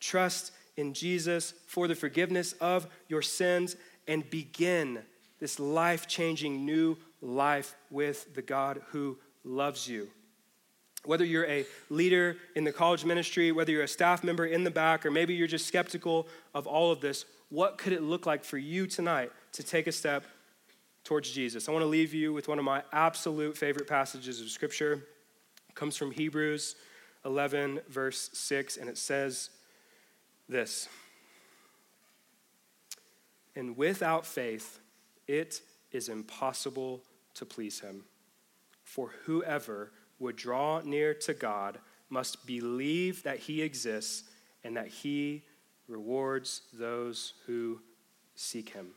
Trust 0.00 0.50
in 0.76 0.92
Jesus 0.92 1.54
for 1.66 1.86
the 1.86 1.94
forgiveness 1.94 2.54
of 2.54 2.88
your 3.08 3.22
sins 3.22 3.76
and 4.06 4.28
begin 4.30 5.00
this 5.38 5.58
life 5.58 6.06
changing 6.06 6.64
new 6.64 6.96
life 7.20 7.74
with 7.90 8.34
the 8.34 8.42
God 8.42 8.80
who 8.90 9.18
loves 9.44 9.88
you. 9.88 10.08
Whether 11.04 11.24
you're 11.24 11.46
a 11.46 11.66
leader 11.90 12.36
in 12.54 12.64
the 12.64 12.72
college 12.72 13.04
ministry, 13.04 13.50
whether 13.50 13.72
you're 13.72 13.82
a 13.82 13.88
staff 13.88 14.22
member 14.22 14.46
in 14.46 14.62
the 14.62 14.70
back, 14.70 15.04
or 15.04 15.10
maybe 15.10 15.34
you're 15.34 15.48
just 15.48 15.66
skeptical 15.66 16.28
of 16.54 16.66
all 16.66 16.92
of 16.92 17.00
this, 17.00 17.24
what 17.48 17.76
could 17.76 17.92
it 17.92 18.02
look 18.02 18.24
like 18.24 18.44
for 18.44 18.56
you 18.56 18.86
tonight 18.86 19.32
to 19.52 19.62
take 19.62 19.88
a 19.88 19.92
step 19.92 20.24
towards 21.02 21.30
Jesus? 21.30 21.68
I 21.68 21.72
want 21.72 21.82
to 21.82 21.88
leave 21.88 22.14
you 22.14 22.32
with 22.32 22.46
one 22.46 22.58
of 22.58 22.64
my 22.64 22.82
absolute 22.92 23.58
favorite 23.58 23.88
passages 23.88 24.40
of 24.40 24.48
Scripture. 24.48 25.04
It 25.68 25.74
comes 25.74 25.96
from 25.96 26.12
Hebrews 26.12 26.76
11, 27.24 27.80
verse 27.88 28.30
6, 28.32 28.76
and 28.76 28.88
it 28.88 28.96
says, 28.96 29.50
this. 30.48 30.88
And 33.54 33.76
without 33.76 34.26
faith, 34.26 34.80
it 35.26 35.60
is 35.90 36.08
impossible 36.08 37.02
to 37.34 37.44
please 37.44 37.80
him. 37.80 38.04
For 38.84 39.10
whoever 39.24 39.92
would 40.18 40.36
draw 40.36 40.80
near 40.80 41.14
to 41.14 41.34
God 41.34 41.78
must 42.08 42.46
believe 42.46 43.22
that 43.22 43.38
he 43.38 43.62
exists 43.62 44.24
and 44.64 44.76
that 44.76 44.88
he 44.88 45.42
rewards 45.88 46.62
those 46.72 47.34
who 47.46 47.80
seek 48.34 48.70
him. 48.70 48.88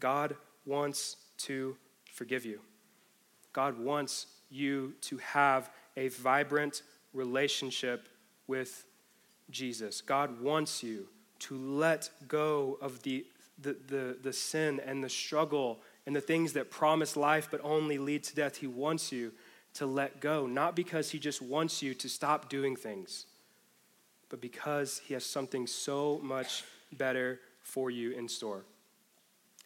God 0.00 0.36
wants 0.66 1.16
to 1.38 1.76
forgive 2.12 2.44
you. 2.44 2.60
God 3.52 3.78
wants 3.78 4.26
you 4.50 4.94
to 5.02 5.18
have 5.18 5.70
a 5.96 6.08
vibrant 6.08 6.82
relationship 7.12 8.08
with 8.46 8.84
Jesus. 9.50 10.00
God 10.00 10.40
wants 10.40 10.82
you 10.82 11.08
to 11.44 11.56
let 11.56 12.10
go 12.26 12.78
of 12.80 13.02
the, 13.02 13.26
the, 13.60 13.76
the, 13.88 14.16
the, 14.22 14.32
sin 14.32 14.80
and 14.84 15.04
the 15.04 15.08
struggle 15.08 15.78
and 16.06 16.16
the 16.16 16.20
things 16.20 16.54
that 16.54 16.70
promise 16.70 17.16
life 17.16 17.48
but 17.50 17.60
only 17.62 17.98
lead 17.98 18.24
to 18.24 18.34
death. 18.34 18.56
He 18.56 18.66
wants 18.66 19.12
you 19.12 19.32
to 19.74 19.86
let 19.86 20.20
go, 20.20 20.46
not 20.46 20.74
because 20.74 21.10
He 21.10 21.18
just 21.18 21.42
wants 21.42 21.82
you 21.82 21.94
to 21.94 22.08
stop 22.08 22.48
doing 22.48 22.76
things, 22.76 23.26
but 24.30 24.40
because 24.40 25.02
He 25.06 25.14
has 25.14 25.24
something 25.26 25.66
so 25.66 26.18
much 26.22 26.64
better 26.92 27.40
for 27.62 27.90
you 27.90 28.12
in 28.12 28.28
store. 28.28 28.64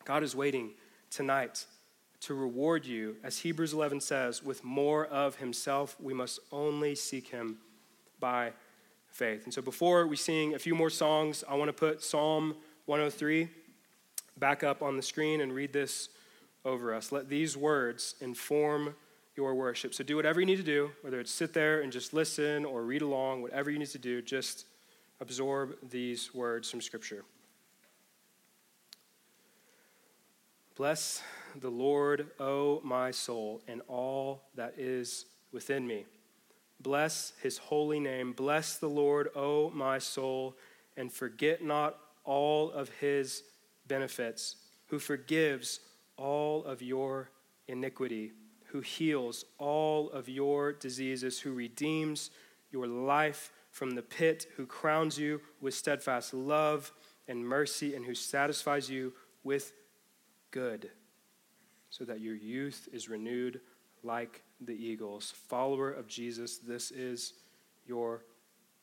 God 0.04 0.22
is 0.22 0.34
waiting 0.34 0.70
tonight 1.10 1.64
to 2.22 2.34
reward 2.34 2.86
you, 2.86 3.16
as 3.22 3.38
Hebrews 3.38 3.72
11 3.72 4.00
says, 4.00 4.42
with 4.42 4.64
more 4.64 5.06
of 5.06 5.36
Himself. 5.36 5.96
We 6.00 6.14
must 6.14 6.40
only 6.50 6.94
seek 6.94 7.28
Him 7.28 7.58
by 8.18 8.52
faith. 9.18 9.42
And 9.44 9.52
so 9.52 9.60
before 9.60 10.06
we 10.06 10.16
sing 10.16 10.54
a 10.54 10.60
few 10.60 10.76
more 10.76 10.90
songs, 10.90 11.42
I 11.48 11.56
want 11.56 11.68
to 11.68 11.72
put 11.72 12.04
Psalm 12.04 12.54
103 12.86 13.48
back 14.38 14.62
up 14.62 14.80
on 14.80 14.96
the 14.96 15.02
screen 15.02 15.40
and 15.40 15.52
read 15.52 15.72
this 15.72 16.08
over 16.64 16.94
us. 16.94 17.10
Let 17.10 17.28
these 17.28 17.56
words 17.56 18.14
inform 18.20 18.94
your 19.36 19.56
worship. 19.56 19.92
So 19.92 20.04
do 20.04 20.14
whatever 20.14 20.38
you 20.38 20.46
need 20.46 20.58
to 20.58 20.62
do, 20.62 20.92
whether 21.02 21.18
it's 21.18 21.32
sit 21.32 21.52
there 21.52 21.80
and 21.80 21.90
just 21.90 22.14
listen 22.14 22.64
or 22.64 22.84
read 22.84 23.02
along, 23.02 23.42
whatever 23.42 23.70
you 23.70 23.78
need 23.80 23.90
to 23.90 23.98
do, 23.98 24.22
just 24.22 24.66
absorb 25.20 25.76
these 25.90 26.32
words 26.32 26.70
from 26.70 26.80
Scripture. 26.80 27.24
Bless 30.76 31.22
the 31.56 31.70
Lord, 31.70 32.28
O 32.38 32.80
my 32.84 33.10
soul, 33.10 33.62
and 33.66 33.82
all 33.88 34.42
that 34.54 34.74
is 34.78 35.26
within 35.50 35.84
me. 35.84 36.04
Bless 36.80 37.32
his 37.42 37.58
holy 37.58 37.98
name. 37.98 38.32
Bless 38.32 38.76
the 38.76 38.88
Lord, 38.88 39.28
O 39.34 39.70
my 39.70 39.98
soul, 39.98 40.56
and 40.96 41.12
forget 41.12 41.62
not 41.62 41.98
all 42.24 42.70
of 42.70 42.88
his 43.00 43.42
benefits, 43.86 44.56
who 44.86 44.98
forgives 44.98 45.80
all 46.16 46.64
of 46.64 46.82
your 46.82 47.30
iniquity, 47.66 48.32
who 48.66 48.80
heals 48.80 49.44
all 49.58 50.10
of 50.10 50.28
your 50.28 50.72
diseases, 50.72 51.40
who 51.40 51.52
redeems 51.52 52.30
your 52.70 52.86
life 52.86 53.52
from 53.70 53.92
the 53.92 54.02
pit, 54.02 54.46
who 54.56 54.66
crowns 54.66 55.18
you 55.18 55.40
with 55.60 55.74
steadfast 55.74 56.34
love 56.34 56.92
and 57.26 57.46
mercy, 57.46 57.94
and 57.94 58.04
who 58.04 58.14
satisfies 58.14 58.90
you 58.90 59.12
with 59.42 59.72
good, 60.50 60.90
so 61.90 62.04
that 62.04 62.20
your 62.20 62.34
youth 62.34 62.88
is 62.92 63.08
renewed 63.08 63.60
like 64.02 64.42
the 64.60 64.72
eagles. 64.72 65.32
Follower 65.48 65.90
of 65.90 66.06
Jesus, 66.06 66.58
this 66.58 66.90
is 66.90 67.34
your 67.86 68.24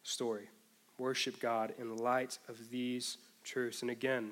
story. 0.04 0.50
Worship 0.98 1.40
God 1.40 1.74
in 1.78 1.98
light 1.98 2.40
of 2.48 2.70
these 2.70 3.18
truths. 3.44 3.82
And 3.82 3.92
again, 3.92 4.32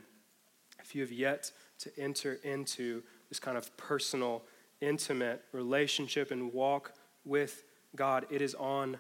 if 0.80 0.96
you 0.96 1.02
have 1.02 1.12
yet 1.12 1.52
to 1.80 1.92
enter 2.00 2.40
into 2.44 3.04
this 3.30 3.40
kind 3.40 3.58
of 3.58 3.76
personal, 3.78 4.44
intimate 4.82 5.44
relationship 5.52 6.32
and 6.32 6.54
walk 6.54 6.94
with 7.26 7.64
God, 7.96 8.26
it 8.30 8.42
is 8.42 8.56
on 8.56 8.98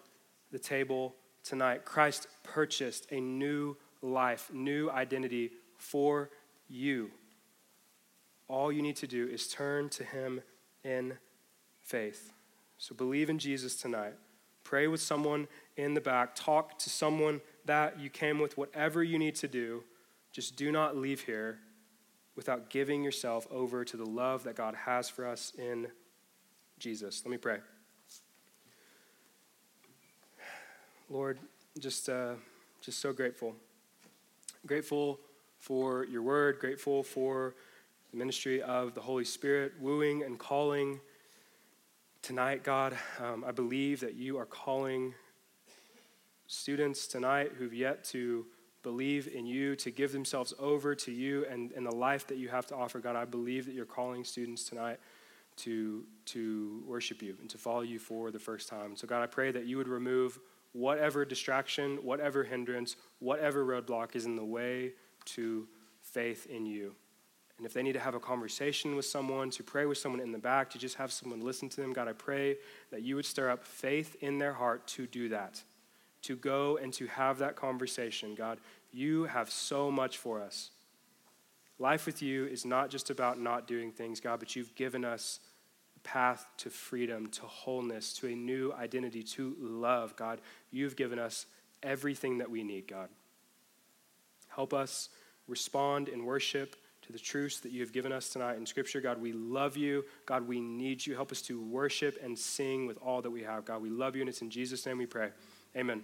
the 0.52 0.60
table 0.60 1.16
tonight. 1.44 1.86
Christ 1.86 2.28
purchased 2.44 3.08
a 3.12 3.20
new 3.20 3.76
life, 4.02 4.50
new 4.54 4.90
identity 4.90 5.52
for 5.78 6.30
you. 6.68 7.12
All 8.48 8.72
you 8.72 8.82
need 8.82 8.98
to 8.98 9.08
do 9.08 9.28
is 9.28 9.48
turn 9.48 9.90
to 9.90 10.04
Him 10.04 10.42
in 10.84 11.18
faith. 11.84 12.32
So 12.78 12.96
believe 12.96 13.30
in 13.30 13.40
Jesus 13.40 13.76
tonight. 13.76 14.14
Pray 14.64 14.88
with 14.88 15.02
someone 15.02 15.48
in 15.78 15.94
the 15.94 16.02
back. 16.02 16.36
Talk 16.36 16.80
to 16.80 16.90
someone 16.90 17.42
that 17.66 18.00
you 18.00 18.10
came 18.10 18.40
with, 18.40 18.58
whatever 18.58 19.04
you 19.04 19.20
need 19.20 19.36
to 19.36 19.48
do. 19.48 19.84
Just 20.32 20.56
do 20.56 20.72
not 20.72 20.98
leave 20.98 21.22
here 21.22 21.60
without 22.36 22.70
giving 22.70 23.04
yourself 23.04 23.48
over 23.52 23.86
to 23.86 23.98
the 23.98 24.06
love 24.06 24.44
that 24.44 24.56
God 24.56 24.76
has 24.76 25.10
for 25.10 25.28
us 25.28 25.54
in 25.58 25.88
Jesus. 26.80 27.22
Let 27.24 27.32
me 27.32 27.38
pray. 27.38 27.60
Lord, 31.10 31.38
just, 31.80 32.10
uh, 32.10 32.34
just 32.82 33.00
so 33.00 33.14
grateful. 33.14 33.56
Grateful 34.66 35.20
for 35.60 36.06
your 36.06 36.22
word, 36.22 36.60
grateful 36.60 37.04
for 37.04 37.56
the 38.12 38.18
ministry 38.18 38.62
of 38.62 38.96
the 38.96 39.02
Holy 39.02 39.26
Spirit, 39.26 39.74
wooing 39.80 40.24
and 40.24 40.40
calling. 40.40 41.00
Tonight, 42.24 42.64
God, 42.64 42.98
um, 43.20 43.44
I 43.46 43.52
believe 43.52 44.00
that 44.00 44.16
you 44.16 44.38
are 44.38 44.46
calling 44.46 45.14
students 46.48 47.06
tonight 47.06 47.52
who've 47.58 47.74
yet 47.74 48.06
to 48.06 48.46
believe 48.82 49.28
in 49.28 49.46
you, 49.46 49.76
to 49.76 49.92
give 49.92 50.14
themselves 50.14 50.54
over 50.58 50.96
to 50.96 51.12
you 51.12 51.46
and, 51.52 51.74
and 51.74 51.86
the 51.86 51.94
life 51.94 52.26
that 52.28 52.38
you 52.38 52.48
have 52.48 52.66
to 52.68 52.76
offer. 52.76 53.00
God, 53.00 53.18
I 53.18 53.26
believe 53.26 53.66
that 53.66 53.76
you're 53.76 53.84
calling 53.84 54.24
students 54.24 54.64
tonight 54.64 55.02
to, 55.58 56.06
to 56.28 56.82
worship 56.88 57.22
you 57.22 57.36
and 57.42 57.50
to 57.50 57.58
follow 57.58 57.82
you 57.82 58.00
for 58.00 58.32
the 58.32 58.40
first 58.40 58.70
time. 58.70 58.96
So, 58.96 59.06
God, 59.06 59.22
I 59.22 59.28
pray 59.28 59.52
that 59.52 59.66
you 59.66 59.76
would 59.76 59.90
remove 59.90 60.40
whatever 60.72 61.26
distraction, 61.26 61.98
whatever 61.98 62.46
hindrance, 62.46 62.96
whatever 63.20 63.66
roadblock 63.66 64.16
is 64.16 64.24
in 64.24 64.38
the 64.38 64.46
way 64.46 64.94
to 65.26 65.68
faith 66.00 66.48
in 66.50 66.66
you. 66.66 66.96
And 67.58 67.66
if 67.66 67.74
they 67.74 67.84
need 67.84 67.94
to 67.94 68.00
have 68.00 68.16
a 68.16 68.20
conversation 68.20 68.96
with 68.96 69.06
someone, 69.06 69.50
to 69.52 69.64
pray 69.64 69.86
with 69.86 69.98
someone 69.98 70.22
in 70.22 70.32
the 70.32 70.40
back, 70.40 70.70
to 70.72 70.80
just 70.80 70.96
have 70.96 71.12
someone 71.12 71.42
listen 71.42 71.70
to 71.70 71.82
them, 71.82 71.94
God, 71.94 72.08
I 72.08 72.14
pray 72.14 72.58
that 72.92 73.04
you 73.04 73.16
would 73.16 73.26
stir 73.26 73.50
up 73.50 73.64
faith 73.64 74.16
in 74.22 74.40
their 74.40 74.54
heart 74.54 74.88
to 74.88 75.06
do 75.06 75.30
that, 75.30 75.62
to 76.24 76.36
go 76.36 76.78
and 76.78 76.92
to 76.94 77.06
have 77.08 77.38
that 77.40 77.56
conversation. 77.56 78.34
God, 78.34 78.58
you 78.92 79.26
have 79.26 79.52
so 79.52 79.92
much 79.92 80.18
for 80.18 80.42
us. 80.42 80.72
Life 81.80 82.06
with 82.06 82.22
you 82.22 82.46
is 82.46 82.66
not 82.66 82.90
just 82.90 83.10
about 83.10 83.40
not 83.40 83.68
doing 83.68 83.92
things, 83.92 84.20
God, 84.20 84.40
but 84.40 84.56
you've 84.56 84.74
given 84.76 85.06
us 85.06 85.40
a 85.96 86.00
path 86.00 86.46
to 86.58 86.70
freedom, 86.70 87.28
to 87.32 87.42
wholeness, 87.42 88.14
to 88.14 88.28
a 88.28 88.36
new 88.36 88.74
identity, 88.74 89.24
to 89.24 89.56
love, 89.60 90.16
God. 90.16 90.42
You've 90.72 90.96
given 90.96 91.20
us 91.20 91.46
everything 91.82 92.40
that 92.40 92.50
we 92.50 92.64
need, 92.64 92.88
God. 92.88 93.10
Help 94.48 94.74
us 94.74 95.10
respond 95.48 96.10
in 96.10 96.26
worship 96.26 96.76
to 97.04 97.12
the 97.12 97.20
truths 97.20 97.60
that 97.60 97.72
you 97.72 97.82
have 97.82 97.92
given 97.92 98.12
us 98.12 98.30
tonight 98.30 98.58
in 98.58 98.66
Scripture. 98.66 99.02
God, 99.02 99.22
we 99.22 99.34
love 99.34 99.78
you. 99.78 100.06
God, 100.26 100.48
we 100.48 100.60
need 100.60 101.06
you. 101.06 101.16
Help 101.16 101.32
us 101.32 101.42
to 101.44 101.62
worship 101.62 102.18
and 102.24 102.38
sing 102.38 102.88
with 102.88 102.98
all 103.02 103.22
that 103.22 103.32
we 103.32 103.44
have. 103.44 103.66
God, 103.66 103.82
we 103.82 103.90
love 103.90 104.16
you, 104.16 104.22
and 104.22 104.30
it's 104.30 104.42
in 104.42 104.50
Jesus' 104.50 104.86
name 104.86 104.98
we 104.98 105.06
pray. 105.06 105.30
Amen. 105.76 106.04